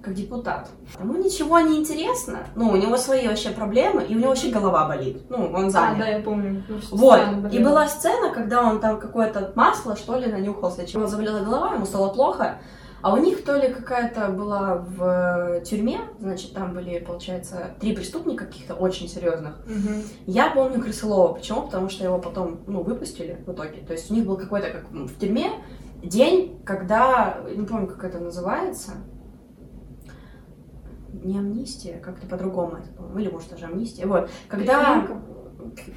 как 0.06 0.14
депутат. 0.14 0.70
Ему 1.00 1.16
ничего 1.18 1.60
не 1.60 1.78
интересно. 1.78 2.40
Ну, 2.56 2.70
у 2.70 2.76
него 2.76 2.96
свои 2.98 3.28
вообще 3.28 3.50
проблемы, 3.50 4.04
и 4.04 4.16
у 4.16 4.20
него 4.20 4.30
вообще 4.30 4.52
голова 4.52 4.88
болит. 4.88 5.18
Ну, 5.30 5.52
он 5.54 5.66
А, 5.66 5.70
занят. 5.70 5.98
да, 6.00 6.08
я 6.08 6.20
помню. 6.22 6.64
Ну, 6.70 6.78
Вот, 6.92 7.20
и 7.52 7.60
была 7.60 7.88
сцена, 7.88 8.32
когда 8.34 8.62
он 8.64 8.80
там 8.80 9.00
какое-то 9.00 9.52
масло, 9.56 9.96
что 9.96 10.18
ли, 10.18 10.32
нанюхался, 10.32 10.86
чего 10.86 11.08
заболела 11.08 11.40
голова, 11.44 11.74
ему 11.74 11.86
стало 11.86 12.10
плохо, 12.14 12.58
а 13.02 13.14
у 13.14 13.18
них 13.18 13.44
то 13.44 13.56
ли 13.58 13.68
какая-то 13.74 14.30
была 14.30 14.76
в 14.76 15.62
тюрьме, 15.62 16.00
значит, 16.20 16.54
там 16.54 16.74
были, 16.74 17.00
получается, 17.00 17.72
три 17.80 17.96
преступника 17.96 18.46
каких-то 18.46 18.74
очень 18.76 19.08
серьезных, 19.10 19.54
Мгм. 19.68 20.02
я 20.28 20.50
помню 20.52 20.82
Крысылова. 20.82 21.34
Почему? 21.34 21.64
Потому 21.64 21.90
что 21.90 22.04
его 22.04 22.20
потом, 22.20 22.60
ну, 22.68 22.82
выпустили 22.84 23.44
в 23.46 23.52
итоге. 23.52 23.82
То 23.88 23.94
есть 23.94 24.10
у 24.12 24.14
них 24.14 24.26
был 24.26 24.38
какой-то, 24.38 24.70
как 24.72 24.92
в 24.92 25.20
тюрьме, 25.20 25.52
день, 26.04 26.60
когда, 26.66 27.38
не 27.56 27.66
помню, 27.66 27.88
как 27.88 28.04
это 28.04 28.20
называется, 28.20 28.92
не 31.24 31.38
амнистия, 31.38 32.00
как-то 32.04 32.28
по-другому 32.28 32.78
это, 32.78 32.90
по-моему, 32.92 33.20
или 33.20 33.30
может 33.30 33.50
даже 33.50 33.66
амнистия. 33.66 34.06
Вот, 34.06 34.30
когда... 34.48 35.08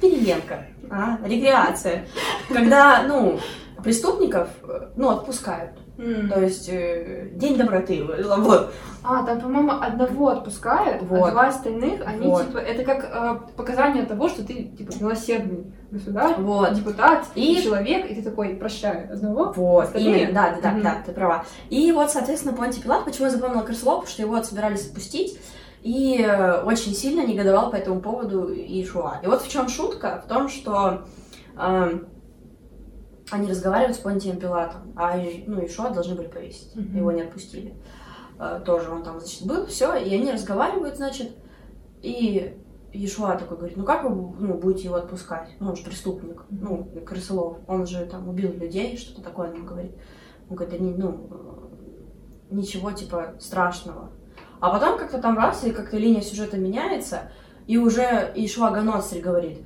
Переменка, 0.01 0.65
а, 0.89 1.19
рекреация. 1.23 2.05
Когда, 2.49 3.03
ну, 3.03 3.39
преступников, 3.83 4.49
ну, 4.95 5.09
отпускают. 5.09 5.71
М. 5.97 6.29
То 6.29 6.39
есть 6.41 6.69
э, 6.69 7.29
день 7.33 7.57
доброты, 7.57 8.03
вот. 8.37 8.71
А, 9.03 9.23
там, 9.23 9.41
по-моему, 9.41 9.71
одного 9.81 10.29
отпускают, 10.29 11.01
Вот. 11.03 11.27
а 11.27 11.31
два 11.31 11.47
остальных, 11.47 12.01
они, 12.05 12.27
Вот. 12.27 12.47
типа, 12.47 12.57
это 12.57 12.83
как 12.83 13.03
э, 13.03 13.55
показание 13.57 14.05
того, 14.05 14.29
что 14.29 14.45
ты, 14.45 14.63
типа, 14.77 14.91
милосердный 14.99 15.73
государь, 15.91 16.35
Вот. 16.39 16.73
депутат, 16.73 17.25
И- 17.35 17.61
человек, 17.61 18.09
и 18.09 18.15
ты 18.15 18.21
такой, 18.21 18.55
прощаю 18.55 19.11
одного. 19.11 19.51
Вот, 19.55 19.85
Остальные? 19.85 20.23
именно, 20.23 20.33
да, 20.33 20.55
да, 20.55 20.61
да, 20.61 20.71
Мгм. 20.71 20.83
да, 20.83 20.97
ты 21.05 21.11
права. 21.11 21.45
И 21.69 21.91
вот, 21.91 22.11
соответственно, 22.11 22.55
Понти 22.55 22.81
Пилат, 22.81 23.03
почему 23.05 23.25
я 23.25 23.31
запомнила 23.31 23.61
потому 23.61 24.05
что 24.05 24.21
его 24.21 24.41
собирались 24.43 24.87
отпустить, 24.87 25.37
и 25.81 26.21
э, 26.21 26.61
очень 26.63 26.93
сильно 26.93 27.25
негодовал 27.25 27.71
по 27.71 27.75
этому 27.75 28.01
поводу 28.01 28.49
Ишуа. 28.53 29.19
И 29.23 29.27
вот 29.27 29.41
в 29.41 29.49
чем 29.49 29.67
шутка? 29.69 30.21
В 30.25 30.29
том, 30.29 30.49
что 30.49 31.01
э, 31.57 31.99
они 33.31 33.49
разговаривают 33.49 33.95
с 33.95 33.99
Понтием 33.99 34.39
Пилатом, 34.39 34.93
а 34.95 35.15
ну, 35.45 35.65
Ишуа 35.65 35.89
должны 35.89 36.15
были 36.15 36.27
повесить, 36.27 36.75
Мгм. 36.75 36.97
его 36.97 37.11
не 37.11 37.21
отпустили. 37.21 37.75
Э, 38.39 38.61
тоже 38.65 38.89
он 38.89 39.03
там, 39.03 39.19
значит, 39.19 39.45
был, 39.45 39.65
все, 39.65 39.95
и 39.95 40.13
они 40.13 40.31
разговаривают, 40.31 40.97
значит, 40.97 41.31
и 42.01 42.57
Ишуа 42.93 43.35
такой 43.35 43.57
говорит, 43.57 43.77
ну 43.77 43.83
как 43.83 44.03
вы 44.03 44.09
ну, 44.09 44.53
будете 44.55 44.85
его 44.85 44.95
отпускать? 44.95 45.49
Ну, 45.59 45.69
он 45.69 45.75
же 45.75 45.83
преступник, 45.83 46.43
ну, 46.49 46.89
крысолов, 47.05 47.57
он 47.67 47.85
же 47.85 48.05
там 48.05 48.27
убил 48.27 48.51
людей, 48.53 48.97
что-то 48.97 49.21
такое 49.21 49.51
он 49.51 49.65
говорит. 49.65 49.91
Он 50.49 50.55
говорит, 50.55 50.79
да 50.79 50.83
не, 50.83 50.93
ну, 50.93 51.29
ничего 52.49 52.91
типа 52.91 53.35
страшного. 53.39 54.09
А 54.59 54.71
потом 54.71 54.97
как-то 54.97 55.21
там 55.21 55.37
раз, 55.37 55.63
и 55.63 55.71
как-то 55.71 55.97
линия 55.97 56.21
сюжета 56.21 56.57
меняется, 56.57 57.31
и 57.67 57.77
уже 57.77 58.31
Ишуа 58.35 58.71
Ганоцрь 58.71 59.19
говорит, 59.19 59.59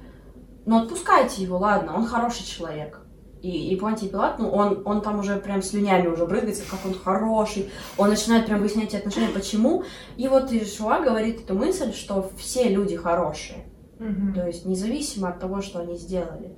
ну 0.65 0.83
отпускайте 0.83 1.41
его, 1.41 1.57
ладно, 1.57 1.95
он 1.95 2.05
хороший 2.05 2.45
человек. 2.45 2.99
И, 3.43 3.73
и 3.73 3.75
Понтий 3.75 4.07
Пилат, 4.07 4.39
ну, 4.39 4.49
он, 4.49 4.81
он 4.85 5.01
там 5.01 5.19
уже 5.19 5.35
прям 5.35 5.61
слюнями 5.61 6.07
уже 6.07 6.25
брызгается, 6.25 6.63
как 6.69 6.79
он 6.85 6.93
хороший. 6.93 7.69
Он 7.97 8.07
начинает 8.07 8.45
прям 8.45 8.61
выяснять 8.61 8.87
эти 8.87 8.95
отношения, 8.95 9.27
почему. 9.33 9.83
И 10.15 10.29
вот 10.29 10.53
Ишуа 10.53 11.01
говорит 11.01 11.41
эту 11.41 11.53
мысль, 11.53 11.91
что 11.91 12.31
все 12.37 12.69
люди 12.69 12.95
хорошие. 12.95 13.65
Мгм. 13.99 14.33
То 14.33 14.47
есть 14.47 14.65
независимо 14.65 15.27
от 15.27 15.41
того, 15.41 15.61
что 15.61 15.79
они 15.79 15.97
сделали. 15.97 16.55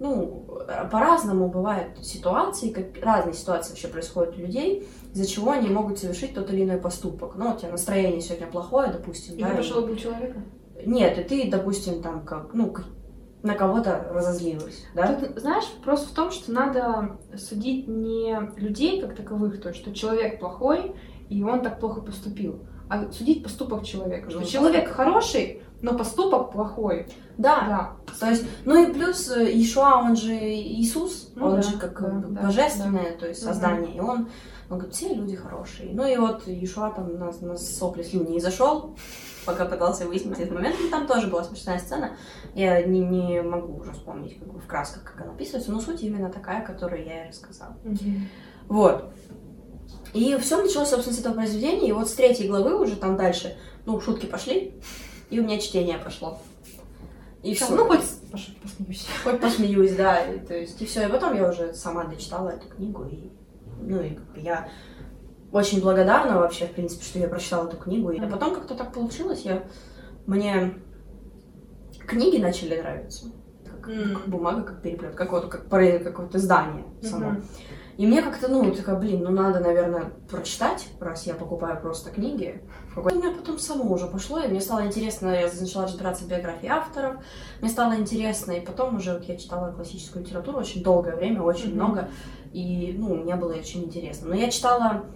Ну, 0.00 0.58
по-разному 0.90 1.48
бывают 1.48 2.04
ситуации, 2.04 2.70
как 2.70 2.86
разные 3.02 3.34
ситуации 3.34 3.70
вообще 3.70 3.86
происходят 3.86 4.36
у 4.36 4.40
людей, 4.40 4.86
из-за 5.14 5.26
чего 5.26 5.52
они 5.52 5.68
могут 5.68 6.00
совершить 6.00 6.34
тот 6.34 6.50
или 6.52 6.64
иной 6.64 6.78
поступок. 6.78 7.36
Ну, 7.36 7.54
у 7.54 7.56
тебя 7.56 7.70
настроение 7.70 8.20
сегодня 8.20 8.48
плохое, 8.48 8.90
допустим, 8.90 9.36
И 9.36 9.42
да, 9.42 9.50
ты 9.50 9.56
пошел 9.58 9.84
убил 9.84 9.96
человека? 9.96 10.42
Нет, 10.84 11.18
и 11.18 11.22
ты, 11.22 11.50
допустим, 11.50 12.02
там, 12.02 12.24
как, 12.24 12.52
ну, 12.52 12.74
на 13.42 13.54
кого-то 13.54 14.08
разозлилась, 14.12 14.84
да? 14.94 15.14
Тут, 15.14 15.38
знаешь, 15.40 15.64
вопрос 15.78 16.04
в 16.04 16.14
том, 16.14 16.30
что 16.30 16.52
надо 16.52 17.18
судить 17.36 17.86
не 17.86 18.36
людей 18.56 19.00
как 19.00 19.14
таковых, 19.14 19.60
то 19.60 19.72
что 19.72 19.94
человек 19.94 20.40
плохой, 20.40 20.94
и 21.28 21.42
он 21.42 21.62
так 21.62 21.78
плохо 21.78 22.00
поступил, 22.00 22.60
а 22.88 23.10
судить 23.12 23.42
поступок 23.42 23.84
человека. 23.84 24.30
Что 24.30 24.40
Ну, 24.40 24.46
человек 24.46 24.88
хороший, 24.88 25.62
но 25.82 25.96
поступок 25.96 26.52
плохой. 26.52 27.06
Да, 27.36 27.96
Да. 28.08 28.16
то 28.18 28.30
есть, 28.30 28.44
ну 28.64 28.82
и 28.82 28.92
плюс 28.92 29.30
э, 29.30 29.52
Иешуа, 29.52 29.98
он 29.98 30.16
же 30.16 30.32
Иисус, 30.32 31.30
Ну 31.34 31.46
он 31.46 31.56
да, 31.56 31.62
же 31.62 31.76
как 31.78 32.00
да, 32.00 32.08
э, 32.08 32.22
да, 32.30 32.42
божественное, 32.42 33.16
то 33.16 33.28
есть 33.28 33.42
создание, 33.42 33.94
и 33.96 34.00
он, 34.00 34.28
он 34.70 34.78
говорит, 34.78 34.94
все 34.94 35.12
люди 35.12 35.36
хорошие. 35.36 35.90
Ну 35.92 36.06
и 36.06 36.16
вот 36.16 36.48
Иешуа 36.48 36.90
там 36.90 37.18
на, 37.18 37.30
на 37.42 37.56
сопли 37.58 38.02
слюни 38.02 38.32
не 38.32 38.40
зашел, 38.40 38.96
пока 39.46 39.64
пытался 39.64 40.06
выяснить 40.06 40.38
этот 40.38 40.52
момент, 40.52 40.76
и 40.80 40.90
там 40.90 41.06
тоже 41.06 41.28
была 41.28 41.44
смешная 41.44 41.78
сцена, 41.78 42.16
я 42.54 42.82
не, 42.82 43.00
не 43.00 43.40
могу 43.42 43.80
уже 43.80 43.92
вспомнить 43.92 44.38
как 44.38 44.52
бы 44.52 44.58
в 44.58 44.66
красках, 44.66 45.04
как 45.04 45.20
она 45.22 45.32
описывается, 45.32 45.70
но 45.70 45.80
суть 45.80 46.02
именно 46.02 46.30
такая, 46.30 46.64
которую 46.64 47.04
я 47.04 47.24
и 47.24 47.28
рассказала. 47.28 47.76
Вот. 48.68 49.12
И 50.12 50.36
все 50.38 50.62
началось, 50.62 50.88
собственно, 50.88 51.16
с 51.16 51.20
этого 51.20 51.34
произведения. 51.34 51.88
И 51.88 51.92
вот 51.92 52.08
с 52.08 52.14
третьей 52.14 52.48
главы 52.48 52.80
уже 52.80 52.96
там 52.96 53.16
дальше, 53.16 53.56
ну, 53.84 54.00
шутки 54.00 54.26
пошли, 54.26 54.74
и 55.30 55.40
у 55.40 55.44
меня 55.44 55.58
чтение 55.58 55.98
пошло. 55.98 56.38
И 57.42 57.54
все. 57.54 57.68
Ну, 57.68 57.84
хоть 57.84 58.00
посмеюсь. 58.32 59.06
Хоть 59.22 59.40
посмеюсь, 59.40 59.94
да. 59.94 60.20
и 60.22 60.38
то 60.38 60.54
есть, 60.54 60.80
и 60.82 60.86
все. 60.86 61.06
И 61.06 61.10
потом 61.10 61.36
я 61.36 61.48
уже 61.48 61.74
сама 61.74 62.04
дочитала 62.04 62.50
эту 62.50 62.66
книгу. 62.68 63.04
И, 63.04 63.30
ну, 63.80 64.00
и 64.00 64.14
как 64.14 64.32
бы 64.32 64.40
я 64.40 64.68
очень 65.52 65.80
благодарна 65.80 66.38
вообще, 66.38 66.66
в 66.66 66.72
принципе, 66.72 67.04
что 67.04 67.18
я 67.18 67.28
прочитала 67.28 67.66
эту 67.68 67.76
книгу. 67.76 68.10
И 68.10 68.20
потом 68.20 68.54
как-то 68.54 68.74
так 68.74 68.92
получилось, 68.92 69.42
я... 69.44 69.62
Мне 70.26 70.74
книги 72.06 72.38
начали 72.40 72.80
нравиться. 72.80 73.26
Как, 73.64 73.88
М. 73.88 74.14
как 74.14 74.28
бумага, 74.28 74.62
как 74.62 74.82
переплет, 74.82 75.14
как 75.14 75.32
вот 75.32 75.48
как 75.48 75.66
про- 75.68 75.98
какое-то 75.98 76.38
здание 76.38 76.84
само. 77.02 77.30
Мгм. 77.30 77.44
И 77.96 78.06
мне 78.06 78.20
как-то, 78.20 78.48
ну, 78.48 78.70
такая, 78.74 78.96
блин, 78.96 79.22
ну 79.22 79.30
надо, 79.30 79.60
наверное, 79.60 80.12
прочитать, 80.30 80.88
раз 81.00 81.26
я 81.26 81.32
покупаю 81.34 81.80
просто 81.80 82.10
книги. 82.10 82.60
У 82.94 83.00
меня 83.08 83.30
потом 83.34 83.58
само 83.58 83.90
уже 83.90 84.06
пошло, 84.06 84.40
и 84.40 84.48
мне 84.48 84.60
стало 84.60 84.84
интересно, 84.86 85.28
я 85.28 85.48
начала 85.60 85.84
разбираться 85.84 86.24
в 86.24 86.28
биографии 86.28 86.68
авторов, 86.68 87.14
мне 87.62 87.70
стало 87.70 87.96
интересно, 87.96 88.52
и 88.52 88.60
потом 88.60 88.96
уже 88.96 89.14
вот 89.14 89.24
я 89.24 89.36
читала 89.36 89.72
классическую 89.72 90.24
литературу 90.24 90.58
очень 90.58 90.82
долгое 90.82 91.16
время, 91.16 91.40
очень 91.40 91.68
Мгм. 91.68 91.74
много, 91.76 92.08
и, 92.52 92.94
ну, 92.98 93.14
мне 93.14 93.34
было 93.36 93.54
очень 93.54 93.84
интересно. 93.84 94.28
Но 94.28 94.34
я 94.34 94.50
читала 94.50 95.06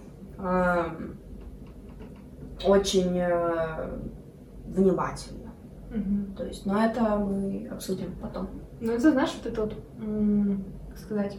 очень 2.65 3.17
э, 3.17 3.99
внимательно, 4.65 5.51
Мгм. 5.89 6.33
то 6.35 6.45
есть, 6.45 6.65
но 6.65 6.83
это 6.83 7.17
мы 7.17 7.67
обсудим 7.71 8.15
потом. 8.21 8.49
Ну, 8.79 8.91
это, 8.91 9.11
знаешь, 9.11 9.33
вот 9.43 9.51
это 9.51 9.61
вот, 9.61 9.75
как 10.89 10.97
сказать, 10.97 11.37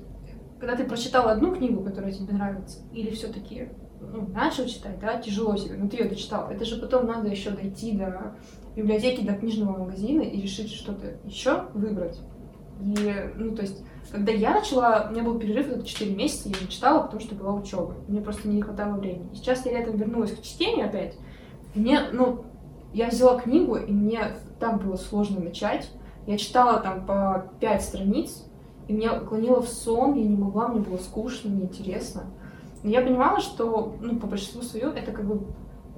когда 0.59 0.77
ты 0.77 0.85
прочитал 0.85 1.29
одну 1.29 1.55
книгу, 1.55 1.83
которая 1.83 2.13
тебе 2.13 2.35
нравится, 2.35 2.81
или 2.93 3.11
все-таки 3.11 3.69
ну, 4.01 4.29
начал 4.29 4.67
читать, 4.67 4.99
да, 5.01 5.21
тяжело 5.21 5.57
тебе, 5.57 5.77
но 5.77 5.89
ты 5.89 5.97
ее 5.97 6.09
дочитал, 6.09 6.51
это 6.51 6.65
же 6.65 6.81
потом 6.81 7.07
надо 7.07 7.29
еще 7.29 7.51
дойти 7.51 7.93
до 7.97 8.35
библиотеки, 8.75 9.25
до 9.25 9.35
книжного 9.35 9.79
магазина 9.79 10.23
и 10.23 10.41
решить 10.41 10.73
что-то 10.73 11.19
еще 11.25 11.67
выбрать. 11.75 12.21
И, 12.81 13.31
ну, 13.37 13.55
то 13.55 13.63
есть, 13.63 13.85
когда 14.11 14.33
я 14.33 14.55
начала, 14.55 15.07
у 15.09 15.13
меня 15.13 15.23
был 15.23 15.39
перерыв 15.39 15.67
где-то 15.67 15.87
4 15.87 16.15
месяца, 16.15 16.49
я 16.49 16.57
не 16.61 16.69
читала, 16.69 17.03
потому 17.03 17.21
что 17.21 17.35
была 17.35 17.53
учеба. 17.55 17.95
Мне 18.09 18.21
просто 18.21 18.49
не 18.49 18.61
хватало 18.61 18.99
времени. 18.99 19.29
И 19.33 19.37
сейчас 19.37 19.65
я 19.67 19.79
летом 19.79 19.97
вернулась 19.97 20.33
к 20.33 20.43
чтению 20.43 20.87
опять. 20.87 21.17
Мне, 21.75 22.01
ну, 22.13 22.45
я 22.93 23.09
взяла 23.09 23.41
книгу, 23.41 23.77
и 23.77 23.93
мне 23.93 24.37
так 24.59 24.83
было 24.83 24.97
сложно 24.97 25.41
начать. 25.41 25.91
Я 26.27 26.39
читала 26.39 26.81
там 26.81 27.07
по 27.07 27.51
5 27.61 27.83
страниц, 27.83 28.45
и 28.89 28.93
меня 28.93 29.21
клонило 29.21 29.63
в 29.63 29.69
сон, 29.69 30.15
я 30.15 30.25
не 30.25 30.37
могла, 30.37 30.69
мне 30.69 30.81
было 30.81 30.99
скучно, 30.99 31.49
неинтересно. 31.49 32.25
Но 32.83 32.91
я 32.91 33.01
понимала, 33.01 33.41
что, 33.41 33.97
ну, 34.01 34.19
по 34.19 34.27
большинству 34.27 34.63
свою, 34.63 34.91
это 34.91 35.13
как 35.13 35.25
бы 35.25 35.47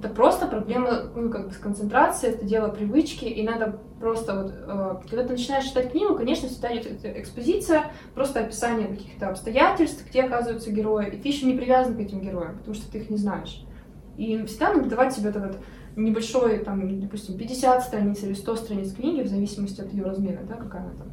это 0.05 0.15
просто 0.15 0.47
проблема, 0.47 1.05
ну, 1.15 1.31
как 1.31 1.49
бы 1.49 1.53
с 1.53 1.57
концентрацией, 1.57 2.35
это 2.35 2.45
дело 2.45 2.69
привычки, 2.69 3.25
и 3.25 3.43
надо 3.43 3.79
просто 3.99 4.43
вот, 4.43 4.53
э, 4.53 5.09
когда 5.09 5.25
ты 5.25 5.33
начинаешь 5.33 5.65
читать 5.65 5.93
книгу, 5.93 6.15
конечно, 6.15 6.49
всегда 6.49 6.77
идет 6.77 7.05
экспозиция, 7.05 7.85
просто 8.15 8.41
описание 8.41 8.89
каких-то 8.89 9.29
обстоятельств, 9.29 10.05
где 10.07 10.23
оказываются 10.23 10.71
герои, 10.71 11.09
и 11.09 11.17
ты 11.17 11.29
еще 11.29 11.47
не 11.47 11.57
привязан 11.57 11.97
к 11.97 12.01
этим 12.01 12.21
героям, 12.21 12.59
потому 12.59 12.75
что 12.75 12.91
ты 12.91 12.99
их 12.99 13.09
не 13.09 13.17
знаешь. 13.17 13.65
И 14.19 14.45
всегда 14.45 14.75
надо 14.75 14.91
давать 14.91 15.15
себе 15.15 15.31
этот 15.31 15.57
небольшой, 15.97 16.59
там, 16.59 17.01
допустим, 17.01 17.39
50 17.39 17.83
страниц 17.83 18.23
или 18.23 18.35
100 18.35 18.57
страниц 18.57 18.93
книги, 18.93 19.23
в 19.23 19.29
зависимости 19.29 19.81
от 19.81 19.93
ее 19.93 20.05
размера, 20.05 20.43
да, 20.43 20.57
какая 20.57 20.83
она 20.83 20.93
там, 20.93 21.13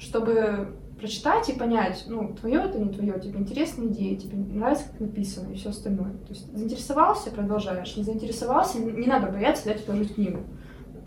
чтобы 0.00 0.74
прочитать 1.00 1.48
и 1.48 1.54
понять, 1.54 2.04
ну, 2.06 2.34
твое 2.34 2.62
это 2.62 2.78
не 2.78 2.92
твое, 2.92 3.18
тебе 3.18 3.40
интересна 3.40 3.86
идея, 3.86 4.16
тебе 4.16 4.36
нравится, 4.36 4.84
как 4.90 5.00
написано 5.00 5.52
и 5.52 5.56
все 5.56 5.70
остальное. 5.70 6.12
То 6.12 6.28
есть 6.28 6.54
заинтересовался, 6.56 7.30
продолжаешь, 7.30 7.96
не 7.96 8.04
заинтересовался, 8.04 8.78
не 8.78 9.06
надо 9.06 9.32
бояться 9.32 9.64
дать 9.64 9.80
отложить 9.80 10.14
книгу. 10.14 10.40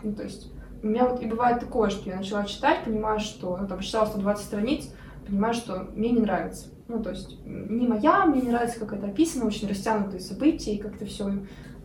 Ну, 0.02 0.14
то 0.14 0.24
есть 0.24 0.50
у 0.82 0.86
меня 0.86 1.08
вот 1.08 1.22
и 1.22 1.26
бывает 1.26 1.60
такое, 1.60 1.88
что 1.90 2.10
я 2.10 2.16
начала 2.16 2.44
читать, 2.44 2.84
понимаю, 2.84 3.20
что, 3.20 3.56
ну, 3.56 3.66
там, 3.66 3.78
прочитала 3.78 4.06
120 4.06 4.44
страниц, 4.44 4.90
понимаю, 5.26 5.54
что 5.54 5.88
мне 5.94 6.10
не 6.10 6.20
нравится. 6.20 6.66
Ну, 6.88 7.02
то 7.02 7.10
есть 7.10 7.38
не 7.46 7.86
моя, 7.86 8.26
мне 8.26 8.42
не 8.42 8.50
нравится, 8.50 8.80
как 8.80 8.92
это 8.92 9.06
описано, 9.06 9.46
очень 9.46 9.68
растянутые 9.68 10.20
события, 10.20 10.74
и 10.74 10.78
как-то 10.78 11.06
все. 11.06 11.30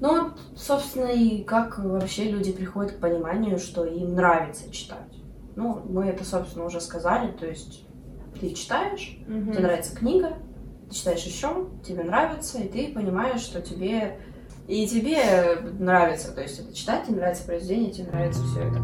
Ну, 0.02 0.32
собственно, 0.56 1.08
и 1.08 1.44
как 1.44 1.80
вообще 1.80 2.30
люди 2.30 2.52
приходят 2.52 2.94
к 2.94 3.00
пониманию, 3.00 3.60
что 3.60 3.86
им 3.86 4.16
нравится 4.16 4.70
читать. 4.72 5.14
Ну, 5.56 5.82
мы 5.90 6.06
это, 6.06 6.26
собственно, 6.26 6.66
уже 6.66 6.82
сказали, 6.82 7.32
то 7.32 7.46
есть 7.46 7.86
ты 8.40 8.54
читаешь, 8.54 9.18
тебе 9.28 9.60
нравится 9.60 9.96
книга, 9.96 10.38
ты 10.90 10.96
читаешь 10.96 11.24
еще, 11.24 11.68
тебе 11.86 12.04
нравится, 12.04 12.60
и 12.60 12.68
ты 12.68 12.94
понимаешь, 12.94 13.42
что 13.42 13.62
тебе 13.62 14.20
и 14.68 14.88
тебе 14.88 15.18
нравится, 15.80 16.32
то 16.32 16.42
есть 16.42 16.60
это 16.60 16.74
читать, 16.76 17.06
тебе 17.08 17.18
нравится 17.18 17.44
произведение, 17.44 17.92
тебе 17.92 18.12
нравится 18.12 18.44
все 18.44 18.62
это. 18.62 18.84